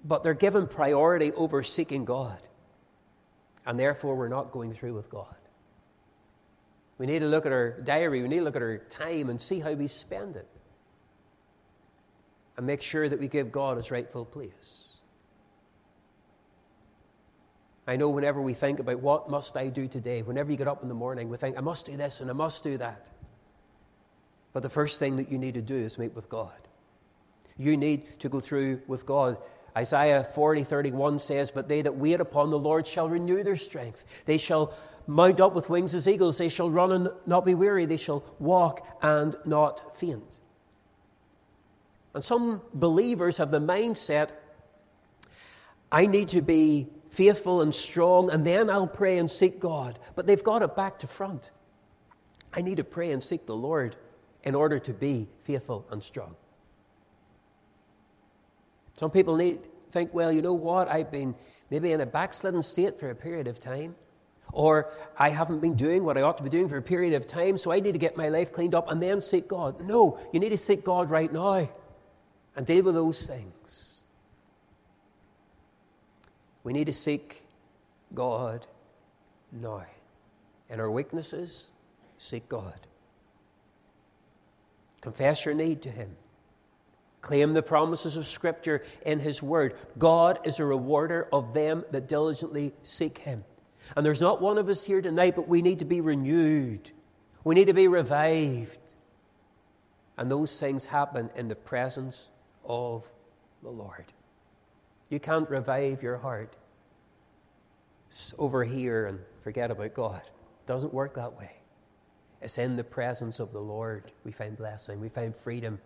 [0.05, 2.39] but they're given priority over seeking God.
[3.65, 5.35] And therefore, we're not going through with God.
[6.97, 9.41] We need to look at our diary, we need to look at our time and
[9.41, 10.47] see how we spend it.
[12.55, 14.93] And make sure that we give God his rightful place.
[17.87, 20.81] I know whenever we think about what must I do today, whenever you get up
[20.81, 23.11] in the morning, we think, I must do this and I must do that.
[24.53, 26.55] But the first thing that you need to do is meet with God.
[27.57, 29.37] You need to go through with God.
[29.77, 34.23] Isaiah 40, 31 says, But they that wait upon the Lord shall renew their strength.
[34.25, 34.73] They shall
[35.07, 36.37] mount up with wings as eagles.
[36.37, 37.85] They shall run and not be weary.
[37.85, 40.39] They shall walk and not faint.
[42.13, 44.31] And some believers have the mindset
[45.91, 49.99] I need to be faithful and strong, and then I'll pray and seek God.
[50.15, 51.51] But they've got it back to front.
[52.53, 53.95] I need to pray and seek the Lord
[54.43, 56.35] in order to be faithful and strong.
[58.95, 59.59] Some people need,
[59.91, 60.89] think, well, you know what?
[60.89, 61.35] I've been
[61.69, 63.95] maybe in a backslidden state for a period of time.
[64.53, 67.27] Or I haven't been doing what I ought to be doing for a period of
[67.27, 69.81] time, so I need to get my life cleaned up and then seek God.
[69.81, 71.69] No, you need to seek God right now
[72.55, 74.03] and deal with those things.
[76.63, 77.43] We need to seek
[78.13, 78.65] God
[79.51, 79.85] now.
[80.69, 81.69] In our weaknesses,
[82.17, 82.87] seek God.
[85.01, 86.15] Confess your need to Him.
[87.25, 89.73] Claim the promises of Scripture in His Word.
[89.97, 93.43] God is a rewarder of them that diligently seek Him.
[93.95, 96.91] And there's not one of us here tonight, but we need to be renewed.
[97.43, 98.93] We need to be revived.
[100.19, 102.29] And those things happen in the presence
[102.63, 103.11] of
[103.63, 104.05] the Lord.
[105.09, 106.55] You can't revive your heart
[108.37, 110.21] over here and forget about God.
[110.23, 111.63] It doesn't work that way.
[112.39, 115.79] It's in the presence of the Lord we find blessing, we find freedom.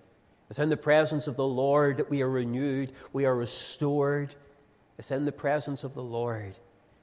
[0.50, 4.34] It's in the presence of the Lord that we are renewed, we are restored.
[4.98, 6.58] It's in the presence of the Lord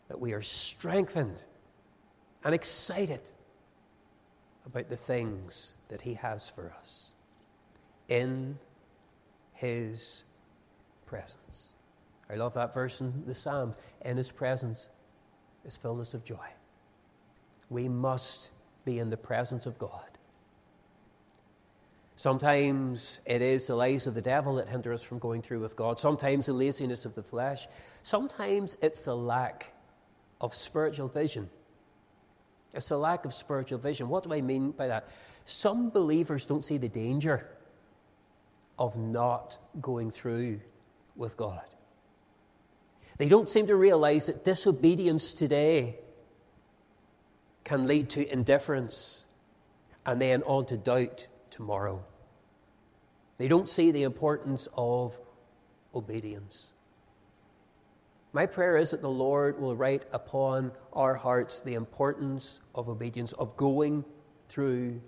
[0.08, 1.46] that we are strengthened
[2.44, 3.22] and excited
[4.66, 7.12] about the things that He has for us
[8.08, 8.58] in
[9.54, 10.24] His
[11.06, 11.72] presence.
[12.28, 13.76] I love that verse in the Psalms.
[14.04, 14.90] In His presence
[15.64, 16.48] is fullness of joy.
[17.70, 18.50] We must
[18.84, 20.15] be in the presence of God.
[22.16, 25.76] Sometimes it is the lies of the devil that hinder us from going through with
[25.76, 26.00] God.
[26.00, 27.68] Sometimes the laziness of the flesh.
[28.02, 29.74] Sometimes it's the lack
[30.40, 31.50] of spiritual vision.
[32.74, 34.08] It's the lack of spiritual vision.
[34.08, 35.08] What do I mean by that?
[35.44, 37.46] Some believers don't see the danger
[38.78, 40.60] of not going through
[41.16, 41.64] with God.
[43.18, 45.98] They don't seem to realize that disobedience today
[47.64, 49.26] can lead to indifference
[50.04, 51.26] and then on to doubt
[51.56, 52.04] tomorrow.
[53.38, 55.18] They don't see the importance of
[55.94, 56.68] obedience.
[58.32, 63.32] My prayer is that the Lord will write upon our hearts the importance of obedience,
[63.32, 64.04] of going
[64.48, 65.00] through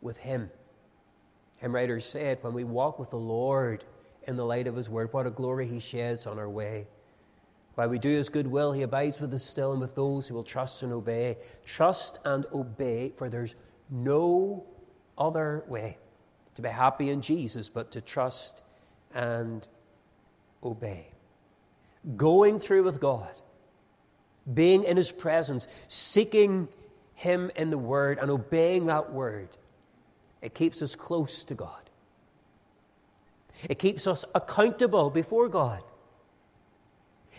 [0.00, 0.50] with Him.
[1.58, 3.84] Hymn writer said, when we walk with the Lord
[4.26, 6.86] in the light of His Word, what a glory He sheds on our way.
[7.76, 10.34] While we do his good will, he abides with us still and with those who
[10.34, 11.36] will trust and obey.
[11.66, 13.54] Trust and obey, for there's
[13.90, 14.64] no
[15.18, 15.98] other way
[16.54, 18.62] to be happy in Jesus but to trust
[19.14, 19.66] and
[20.62, 21.12] obey.
[22.16, 23.40] Going through with God,
[24.52, 26.68] being in his presence, seeking
[27.14, 29.48] him in the word and obeying that word,
[30.40, 31.90] it keeps us close to God.
[33.68, 35.82] It keeps us accountable before God.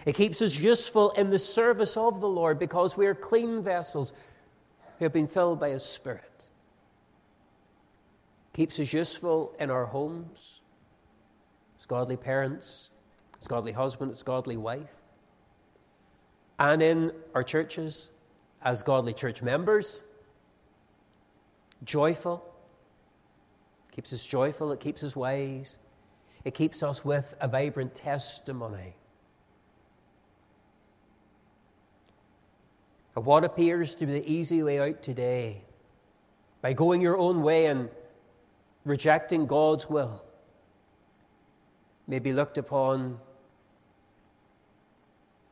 [0.06, 4.14] It keeps us useful in the service of the Lord because we are clean vessels
[5.00, 6.37] who have been filled by His Spirit.
[8.58, 10.62] Keeps us useful in our homes,
[11.78, 12.90] as godly parents,
[13.40, 15.04] as godly husband, as godly wife,
[16.58, 18.10] and in our churches
[18.64, 20.04] as godly church members.
[21.84, 22.44] Joyful.
[23.92, 25.78] Keeps us joyful, it keeps us wise,
[26.44, 28.96] it keeps us with a vibrant testimony
[33.16, 35.62] of what appears to be the easy way out today
[36.64, 37.90] by going your own way and
[38.88, 40.26] rejecting God's will
[42.08, 43.20] may be looked upon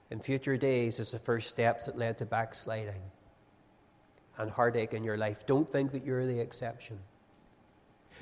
[0.10, 3.02] in future days as the first steps that led to backsliding
[4.38, 5.46] and heartache in your life.
[5.46, 7.00] Don't think that you're the exception.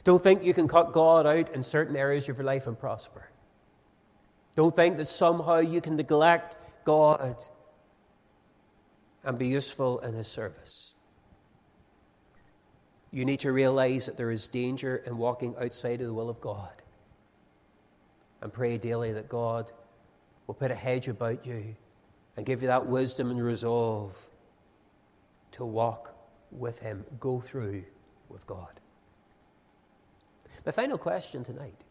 [0.04, 3.30] Don't think you can cut God out in certain areas of your life and prosper.
[4.56, 7.36] Don't think that somehow you can neglect God
[9.24, 10.93] and be useful in His service.
[13.14, 16.42] You need to realize that there is danger in walking outside of the will of
[16.42, 16.74] God.
[18.42, 19.72] And pray daily that God
[20.48, 21.76] will put a hedge about you
[22.36, 24.20] and give you that wisdom and resolve
[25.52, 26.18] to walk
[26.52, 27.84] with Him, go through
[28.30, 28.80] with God.
[30.66, 31.84] My final question tonight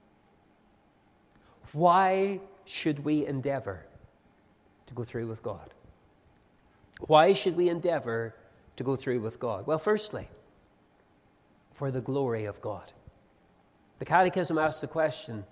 [1.72, 3.86] why should we endeavor
[4.86, 5.72] to go through with God?
[7.06, 8.34] Why should we endeavor
[8.74, 9.66] to go through with God?
[9.68, 10.28] Well, firstly,
[11.72, 12.92] for the glory of God.
[13.98, 15.44] The Catechism asks the question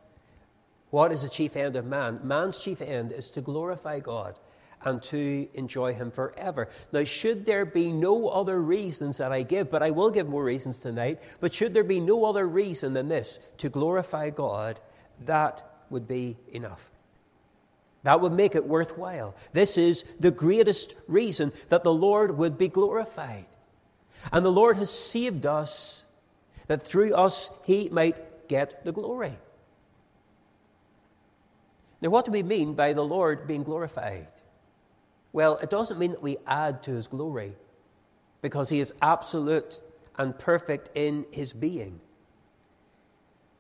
[0.90, 2.20] what is the chief end of man?
[2.24, 4.38] Man's chief end is to glorify God
[4.82, 6.68] and to enjoy Him forever.
[6.92, 10.42] Now, should there be no other reasons that I give, but I will give more
[10.42, 14.80] reasons tonight, but should there be no other reason than this, to glorify God,
[15.26, 16.90] that would be enough.
[18.02, 19.34] That would make it worthwhile.
[19.52, 23.46] This is the greatest reason that the Lord would be glorified.
[24.32, 26.04] And the Lord has saved us
[26.70, 29.36] that through us He might get the glory.
[32.00, 34.28] Now, what do we mean by the Lord being glorified?
[35.32, 37.56] Well, it doesn't mean that we add to his glory,
[38.40, 39.80] because he is absolute
[40.16, 42.00] and perfect in his being.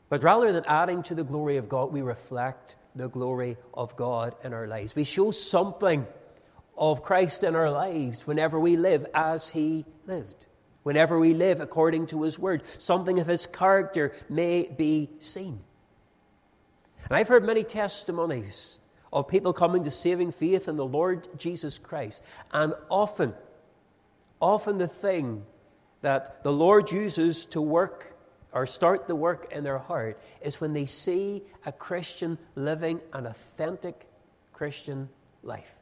[0.08, 4.36] But rather than adding to the glory of God, we reflect the glory of God
[4.44, 4.94] in our lives.
[4.94, 6.06] We show something
[6.78, 10.46] of Christ in our lives whenever we live as he lived.
[10.82, 15.60] Whenever we live according to his word, something of his character may be seen.
[17.08, 18.78] And I've heard many testimonies
[19.12, 22.24] of people coming to saving faith in the Lord Jesus Christ.
[22.52, 23.34] And often,
[24.40, 25.44] often the thing
[26.02, 28.16] that the Lord uses to work
[28.52, 33.26] or start the work in their heart is when they see a Christian living an
[33.26, 34.06] authentic
[34.52, 35.08] Christian
[35.42, 35.78] life.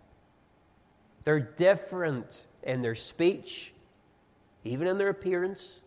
[1.24, 3.72] They're different in their speech,
[4.68, 5.80] even in their appearance,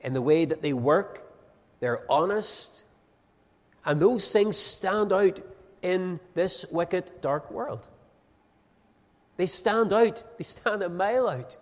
[0.00, 1.24] in the way that they work.
[1.80, 2.84] They're honest.
[3.84, 5.40] And those things stand out
[5.82, 7.88] in this wicked, dark world.
[9.36, 11.56] They stand out, they stand a mile out.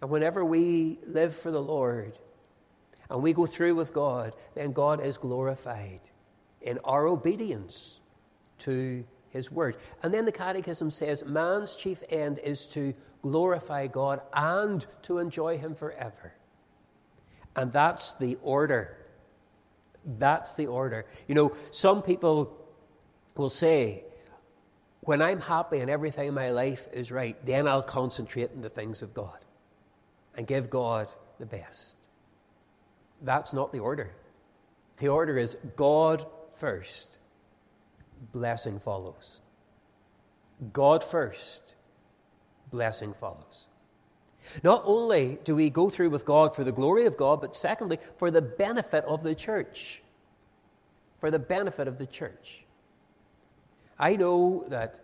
[0.00, 2.18] And whenever we live for the Lord
[3.10, 6.00] and we go through with God, then God is glorified
[6.62, 8.00] in our obedience
[8.60, 9.76] to His Word.
[10.02, 15.58] And then the Catechism says man's chief end is to glorify God and to enjoy
[15.58, 16.34] Him forever.
[17.56, 18.98] And that's the order
[20.16, 21.06] that's the order.
[21.26, 22.56] You know, some people
[23.36, 24.04] will say,
[25.00, 28.70] when I'm happy and everything in my life is right, then I'll concentrate on the
[28.70, 29.38] things of God
[30.34, 31.08] and give God
[31.38, 31.96] the best.
[33.22, 34.14] That's not the order.
[34.98, 36.26] The order is God
[36.56, 37.18] first,
[38.32, 39.40] blessing follows.
[40.72, 41.74] God first,
[42.70, 43.66] blessing follows.
[44.62, 47.98] Not only do we go through with God for the glory of God, but secondly,
[48.16, 50.02] for the benefit of the church.
[51.20, 52.64] For the benefit of the church.
[53.98, 55.00] I know that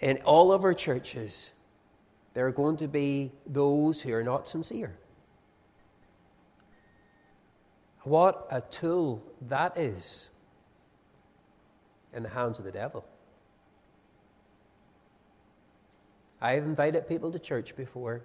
[0.00, 1.52] in all of our churches,
[2.34, 4.96] there are going to be those who are not sincere.
[8.02, 10.30] What a tool that is
[12.14, 13.04] in the hands of the devil.
[16.40, 18.22] I've invited people to church before,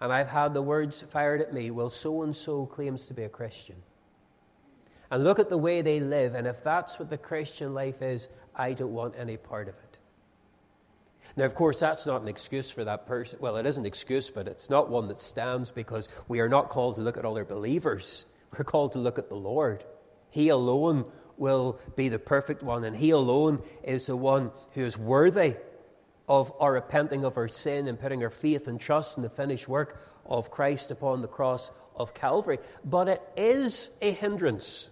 [0.00, 3.22] and I've had the words fired at me well, so and so claims to be
[3.22, 3.76] a Christian.
[5.10, 8.28] And look at the way they live, and if that's what the Christian life is,
[8.54, 9.98] I don't want any part of it.
[11.36, 13.38] Now, of course, that's not an excuse for that person.
[13.40, 16.68] Well, it is an excuse, but it's not one that stands because we are not
[16.68, 18.26] called to look at other believers.
[18.58, 19.84] We're called to look at the Lord.
[20.30, 21.04] He alone
[21.38, 25.56] will be the perfect one, and He alone is the one who is worthy
[26.28, 29.68] of our repenting of our sin and putting our faith and trust in the finished
[29.68, 32.58] work of Christ upon the cross of Calvary.
[32.84, 34.90] But it is a hindrance.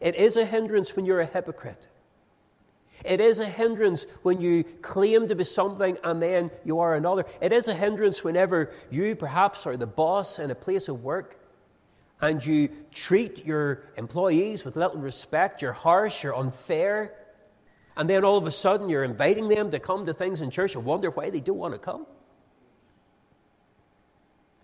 [0.00, 1.88] It is a hindrance when you're a hypocrite.
[3.04, 7.24] It is a hindrance when you claim to be something and then you are another.
[7.40, 11.38] It is a hindrance whenever you perhaps are the boss in a place of work
[12.20, 17.14] and you treat your employees with little respect, you're harsh, you're unfair,
[17.96, 20.74] and then all of a sudden you're inviting them to come to things in church
[20.74, 22.06] and wonder why they don't want to come.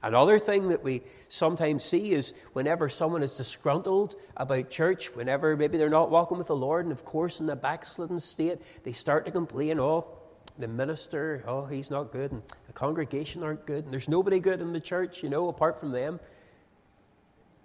[0.02, 1.00] Another thing that we
[1.30, 6.48] sometimes see is whenever someone is disgruntled about church, whenever maybe they're not walking with
[6.48, 10.06] the Lord, and of course in the backslidden state, they start to complain, oh,
[10.58, 14.60] the minister, oh, he's not good, and the congregation aren't good, and there's nobody good
[14.60, 16.20] in the church, you know, apart from them.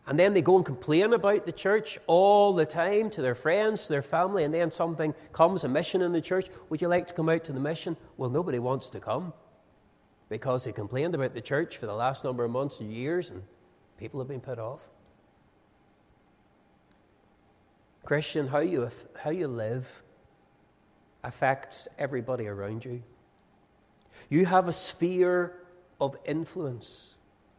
[0.10, 3.84] And then they go and complain about the church all the time to their friends,
[3.84, 6.47] to their family, and then something comes, a mission in the church.
[6.70, 7.95] Would you like to come out to the mission?
[8.18, 9.34] Well, nobody wants to come
[10.28, 13.43] because they complained about the church for the last number of months and years, and
[13.99, 14.89] people have been put off.
[18.03, 18.89] Christian, how you,
[19.22, 20.01] how you live
[21.24, 23.03] affects everybody around you.
[24.28, 25.53] You have a sphere
[26.01, 27.16] of influence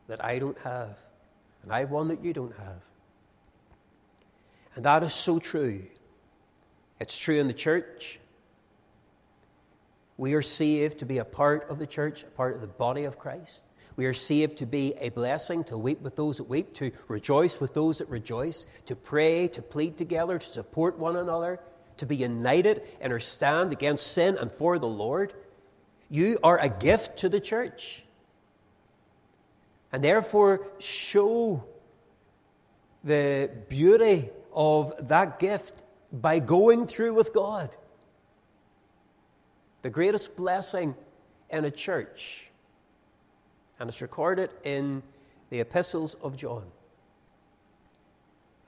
[0.09, 0.99] that I don't have.
[1.63, 2.85] And I have one that you don't have.
[4.75, 5.83] And that is so true.
[7.01, 8.21] It's true in the church.
[10.17, 13.05] We are saved to be a part of the church, a part of the body
[13.05, 13.63] of Christ.
[13.97, 17.61] We are saved to be a blessing, to weep with those that weep, to rejoice
[17.61, 21.61] with those that rejoice, to pray, to plead together, to support one another,
[21.97, 25.35] to be united in our stand against sin and for the Lord.
[26.09, 28.05] You are a gift to the church.
[29.93, 31.65] And therefore, show
[33.03, 35.83] the beauty of that gift
[36.13, 37.77] by going through with God.
[39.83, 40.95] The greatest blessing
[41.49, 42.51] in a church,
[43.79, 45.03] and it's recorded in
[45.49, 46.67] the epistles of John.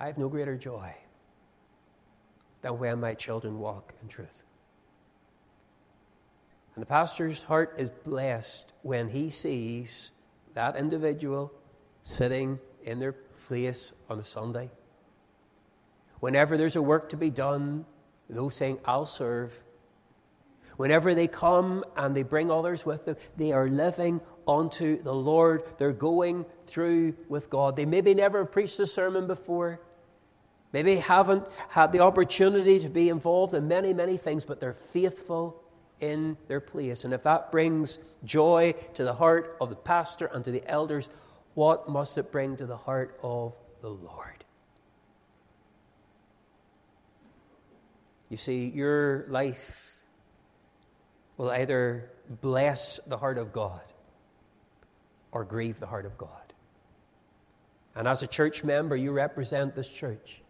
[0.00, 0.94] I have no greater joy
[2.62, 4.44] than when my children walk in truth.
[6.74, 10.10] And the pastor's heart is blessed when he sees
[10.54, 11.52] that individual
[12.02, 14.70] sitting in their place on a Sunday.
[16.20, 17.84] Whenever there's a work to be done,
[18.28, 19.62] those saying, I'll serve.
[20.76, 25.62] Whenever they come and they bring others with them, they are living unto the Lord.
[25.78, 27.76] They're going through with God.
[27.76, 29.80] They maybe never preached a sermon before.
[30.72, 35.61] Maybe haven't had the opportunity to be involved in many, many things, but they're faithful
[36.02, 37.04] in their place.
[37.04, 41.08] And if that brings joy to the heart of the pastor and to the elders,
[41.54, 44.44] what must it bring to the heart of the Lord?
[48.28, 50.02] You see, your life
[51.36, 53.82] will either bless the heart of God
[55.30, 56.28] or grieve the heart of God.
[57.94, 60.40] And as a church member, you represent this church.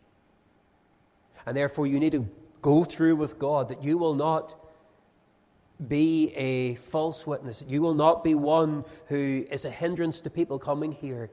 [1.45, 2.29] And therefore, you need to
[2.63, 4.55] go through with God that you will not
[5.89, 7.65] be a false witness.
[7.67, 11.31] You will not be one who is a hindrance to people coming here,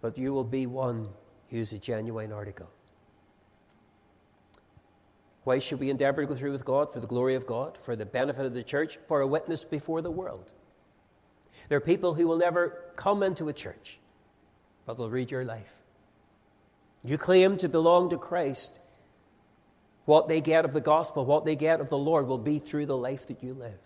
[0.00, 1.08] but you will be one
[1.50, 2.70] who is a genuine article.
[5.44, 6.92] Why should we endeavor to go through with God?
[6.92, 10.00] For the glory of God, for the benefit of the church, for a witness before
[10.00, 10.52] the world.
[11.68, 14.00] There are people who will never come into a church,
[14.86, 15.82] but they'll read your life.
[17.04, 18.80] You claim to belong to Christ,
[20.04, 22.86] what they get of the gospel, what they get of the Lord, will be through
[22.86, 23.80] the life that you live.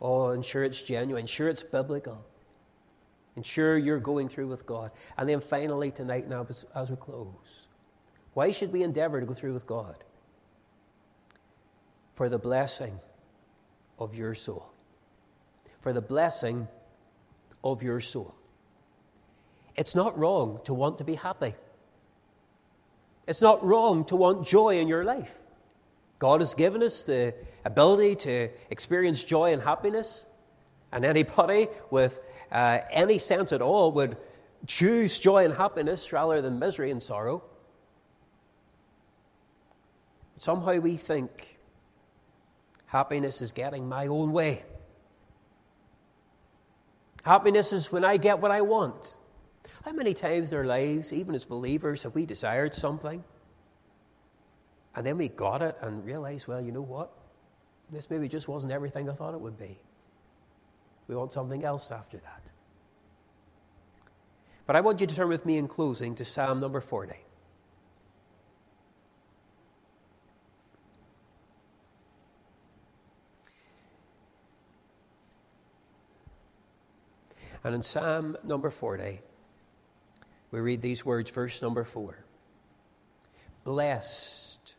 [0.00, 2.24] Oh, ensure it's genuine, ensure it's biblical.
[3.36, 4.92] Ensure you're going through with God.
[5.18, 7.66] And then finally, tonight, now, as we close,
[8.34, 9.96] why should we endeavor to go through with God?
[12.14, 13.00] For the blessing
[13.98, 14.70] of your soul.
[15.80, 16.68] For the blessing
[17.64, 18.34] of your soul.
[19.74, 21.54] It's not wrong to want to be happy.
[23.26, 25.40] It's not wrong to want joy in your life.
[26.18, 30.26] God has given us the ability to experience joy and happiness,
[30.92, 32.20] and anybody with
[32.52, 34.16] uh, any sense at all would
[34.66, 37.42] choose joy and happiness rather than misery and sorrow.
[40.36, 41.58] Somehow we think
[42.86, 44.62] happiness is getting my own way.
[47.24, 49.16] Happiness is when I get what I want.
[49.84, 53.22] How many times in our lives, even as believers, have we desired something?
[54.96, 57.12] And then we got it and realized, well, you know what?
[57.90, 59.78] This maybe just wasn't everything I thought it would be.
[61.06, 62.50] We want something else after that.
[64.66, 67.14] But I want you to turn with me in closing to Psalm number 40.
[77.62, 79.20] And in Psalm number 40,
[80.54, 82.24] we read these words, verse number four
[83.64, 84.76] Blessed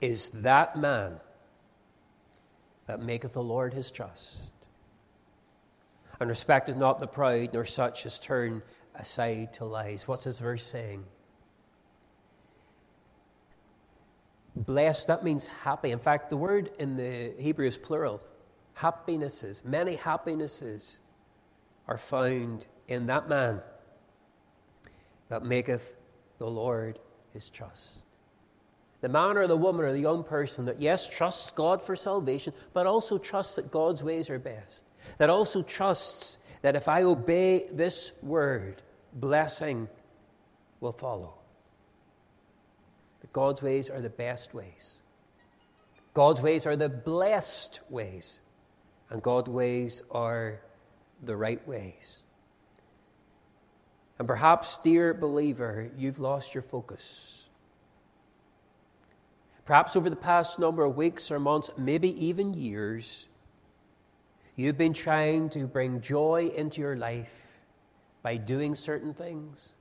[0.00, 1.20] is that man
[2.86, 4.52] that maketh the Lord his trust,
[6.18, 8.62] and respecteth not the proud, nor such as turn
[8.94, 10.08] aside to lies.
[10.08, 11.04] What's this verse saying?
[14.54, 15.90] Blessed, that means happy.
[15.90, 18.22] In fact, the word in the Hebrew is plural.
[18.72, 21.00] Happinesses, many happinesses
[21.86, 23.60] are found in that man
[25.28, 25.96] that maketh
[26.38, 26.98] the Lord
[27.32, 28.02] his trust.
[29.00, 32.52] The man or the woman or the young person that, yes, trusts God for salvation,
[32.72, 34.84] but also trusts that God's ways are best.
[35.18, 39.88] That also trusts that if I obey this word, blessing
[40.80, 41.34] will follow.
[43.20, 45.00] That God's ways are the best ways.
[46.14, 48.40] God's ways are the blessed ways.
[49.10, 50.62] And God's ways are
[51.22, 52.24] the right ways.
[54.18, 57.46] And perhaps, dear believer, you've lost your focus.
[59.66, 63.28] Perhaps over the past number of weeks or months, maybe even years,
[64.54, 67.60] you've been trying to bring joy into your life
[68.22, 69.74] by doing certain things,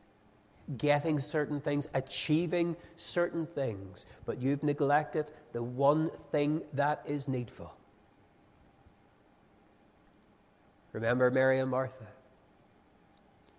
[0.78, 7.74] getting certain things, achieving certain things, but you've neglected the one thing that is needful.
[10.92, 12.08] Remember Mary and Martha?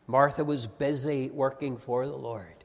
[0.06, 2.64] Martha was busy working for the Lord.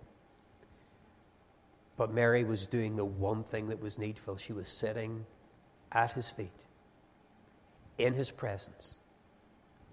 [1.98, 4.38] But Mary was doing the one thing that was needful.
[4.38, 5.26] She was sitting
[5.92, 6.68] at his feet,
[7.98, 9.00] in his presence,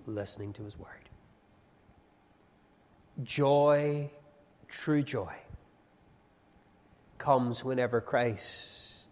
[0.06, 1.08] listening to his word.
[3.22, 4.10] Joy,
[4.68, 5.34] true joy,
[7.16, 9.08] comes whenever Christ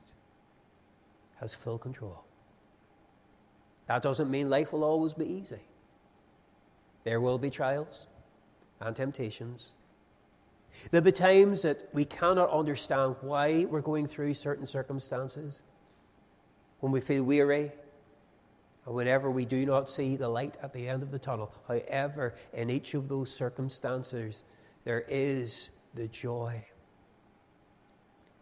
[1.41, 2.23] has full control.
[3.89, 5.61] That doesn't mean life will always be easy.
[7.05, 8.07] There will be trials
[8.81, 9.73] and temptations.
[10.91, 15.63] There'll be times that we cannot understand why we're going through certain circumstances,
[16.81, 17.73] when we feel weary,
[18.85, 21.53] and whenever we do not see the light at the end of the tunnel.
[21.67, 24.45] However, in each of those circumstances,
[24.85, 26.65] there is the joy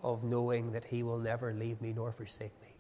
[0.03, 2.74] of knowing that He will never leave me nor forsake me.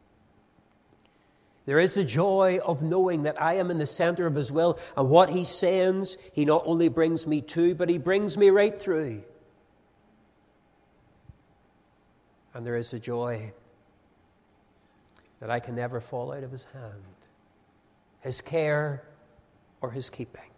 [1.66, 4.78] There is the joy of knowing that I am in the center of His will,
[4.96, 8.78] and what He sends, He not only brings me to, but He brings me right
[8.78, 9.22] through.
[12.52, 13.52] And there is the joy
[15.40, 17.02] that I can never fall out of His hand,
[18.20, 19.04] His care,
[19.80, 20.50] or His keeping.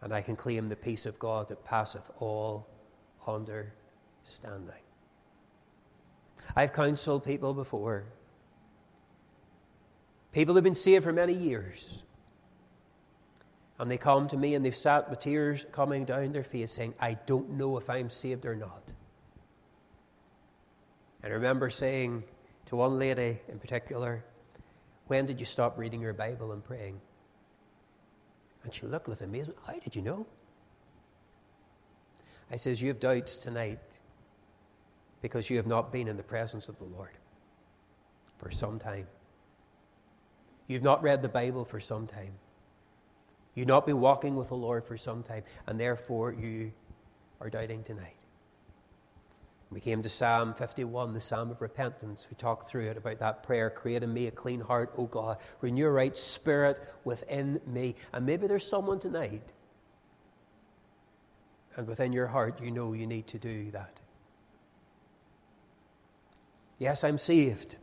[0.00, 2.66] And I can claim the peace of God that passeth all
[3.26, 4.74] understanding.
[6.56, 8.06] I've counseled people before
[10.32, 12.04] People who've been saved for many years.
[13.78, 16.94] And they come to me and they've sat with tears coming down their face saying,
[17.00, 18.92] I don't know if I'm saved or not.
[21.22, 22.24] And I remember saying
[22.66, 24.24] to one lady in particular,
[25.06, 27.00] When did you stop reading your Bible and praying?
[28.64, 30.26] And she looked with amazement, How did you know?
[32.50, 34.00] I says, You have doubts tonight
[35.22, 37.12] because you have not been in the presence of the Lord
[38.38, 39.06] for some time.
[40.68, 42.34] You've not read the Bible for some time.
[43.54, 46.72] You've not been walking with the Lord for some time, and therefore you
[47.40, 48.24] are doubting tonight.
[49.70, 52.28] We came to Psalm 51, the Psalm of Repentance.
[52.30, 55.38] We talked through it about that prayer Create in me a clean heart, O God.
[55.60, 57.96] Renew a right spirit within me.
[58.12, 59.42] And maybe there's someone tonight,
[61.76, 64.00] and within your heart, you know you need to do that.
[66.78, 67.76] Yes, I'm saved.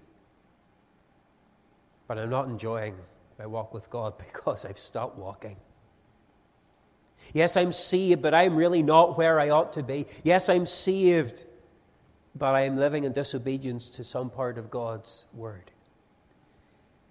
[2.08, 2.96] But I'm not enjoying
[3.40, 5.58] my walk with God because I've stopped walking.
[7.34, 10.06] Yes, I'm saved, but I'm really not where I ought to be.
[10.24, 11.46] Yes, I'm saved,
[12.36, 15.72] but I am living in disobedience to some part of God's word.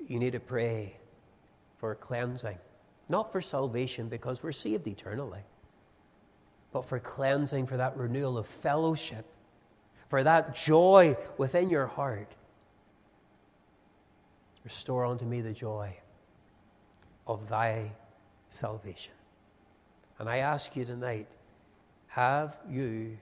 [0.06, 0.98] You need to pray
[1.76, 2.58] for cleansing,
[3.08, 5.42] not for salvation because we're saved eternally,
[6.72, 9.24] but for cleansing, for that renewal of fellowship,
[10.06, 12.34] for that joy within your heart
[14.64, 15.94] Restore unto me the joy
[17.26, 17.92] of thy
[18.48, 19.14] salvation.
[20.18, 21.36] And I ask you tonight
[22.08, 23.18] have you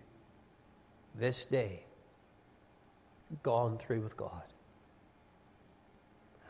[1.15, 1.85] this day
[3.43, 4.43] gone through with God?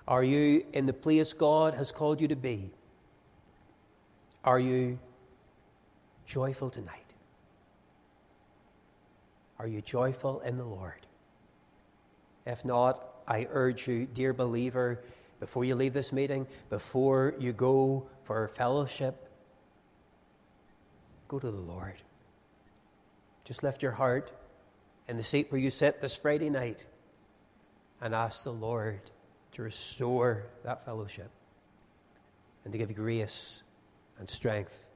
[0.09, 2.73] Are you in the place God has called you to be?
[4.45, 4.99] Are you
[6.27, 7.15] joyful tonight?
[9.59, 11.07] Are you joyful in the Lord?
[12.45, 15.03] If not, I urge you, dear believer,
[15.41, 19.29] before you leave this meeting, before you go for fellowship,
[21.29, 21.97] go to the Lord.
[23.45, 24.33] Just lift your heart
[25.09, 26.87] in the seat where you sit this Friday night
[28.01, 29.01] and ask the Lord
[29.53, 31.31] to restore that fellowship
[32.65, 33.63] and to give you grace
[34.19, 34.91] and strength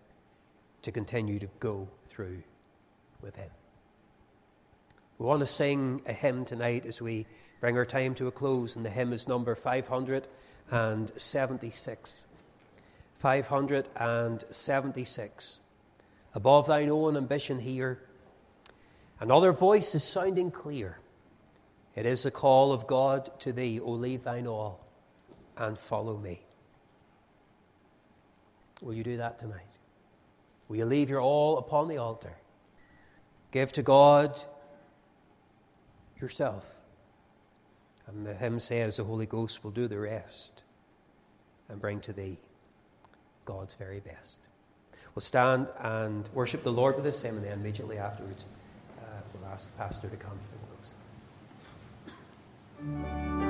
[0.83, 2.43] to continue to go through
[3.20, 3.51] with Him.
[5.18, 7.27] We want to sing a hymn tonight as we
[7.67, 12.27] bring our time to a close, and the hymn is number 576.
[13.19, 15.61] 576.
[16.33, 17.99] Above thine own ambition here,
[19.19, 21.01] another voice is sounding clear.
[21.97, 24.87] It is the call of God to thee, O leave thine all
[25.57, 26.47] and follow me.
[28.81, 29.67] Will you do that tonight?
[30.69, 32.37] Will you leave your all upon the altar?
[33.51, 34.41] Give to God
[36.21, 36.76] yourself
[38.07, 40.65] and the hymn says, The Holy Ghost will do the rest
[41.69, 42.39] and bring to thee
[43.45, 44.49] God's very best.
[45.15, 48.47] We'll stand and worship the Lord with this hymn, and then immediately afterwards,
[48.99, 50.41] uh, we'll ask the pastor to come and
[53.17, 53.45] close.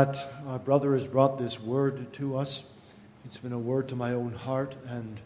[0.00, 2.64] That our brother has brought this word to us.
[3.26, 5.20] It's been a word to my own heart, and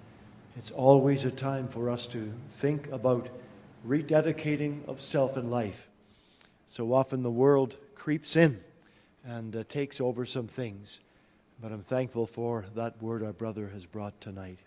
[0.56, 3.28] it's always a time for us to think about
[3.86, 5.88] rededicating of self in life.
[6.66, 8.64] So often the world creeps in
[9.24, 10.98] and uh, takes over some things,
[11.62, 14.58] but I'm thankful for that word our brother has brought tonight.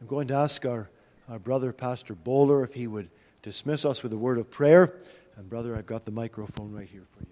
[0.00, 0.90] I'm going to ask our,
[1.28, 3.08] our brother, Pastor Bowler, if he would
[3.42, 4.96] dismiss us with a word of prayer.
[5.36, 7.31] And, brother, I've got the microphone right here for you.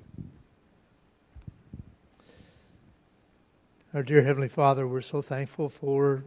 [3.92, 6.22] Our dear Heavenly Father, we're so thankful for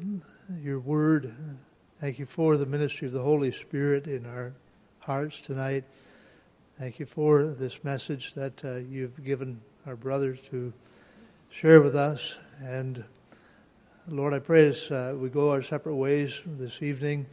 [0.62, 1.34] your word.
[2.02, 4.52] Thank you for the ministry of the Holy Spirit in our
[5.00, 5.86] hearts tonight.
[6.78, 10.74] Thank you for this message that uh, you've given our brothers to
[11.52, 12.36] share with us.
[12.62, 13.02] And
[14.10, 17.26] Lord, I pray as uh, we go our separate ways this evening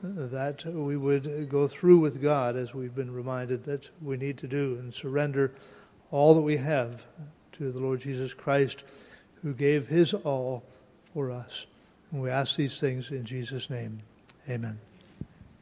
[0.00, 4.46] that we would go through with God as we've been reminded that we need to
[4.46, 5.54] do and surrender
[6.12, 7.04] all that we have
[7.54, 8.84] to the Lord Jesus Christ
[9.46, 10.64] who gave his all
[11.14, 11.66] for us.
[12.10, 14.00] And we ask these things in Jesus' name.
[14.50, 14.76] Amen.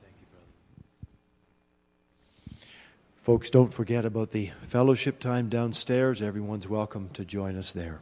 [0.01, 0.27] Thank you,
[2.49, 2.65] brother.
[3.19, 6.23] Folks, don't forget about the fellowship time downstairs.
[6.23, 8.01] Everyone's welcome to join us there.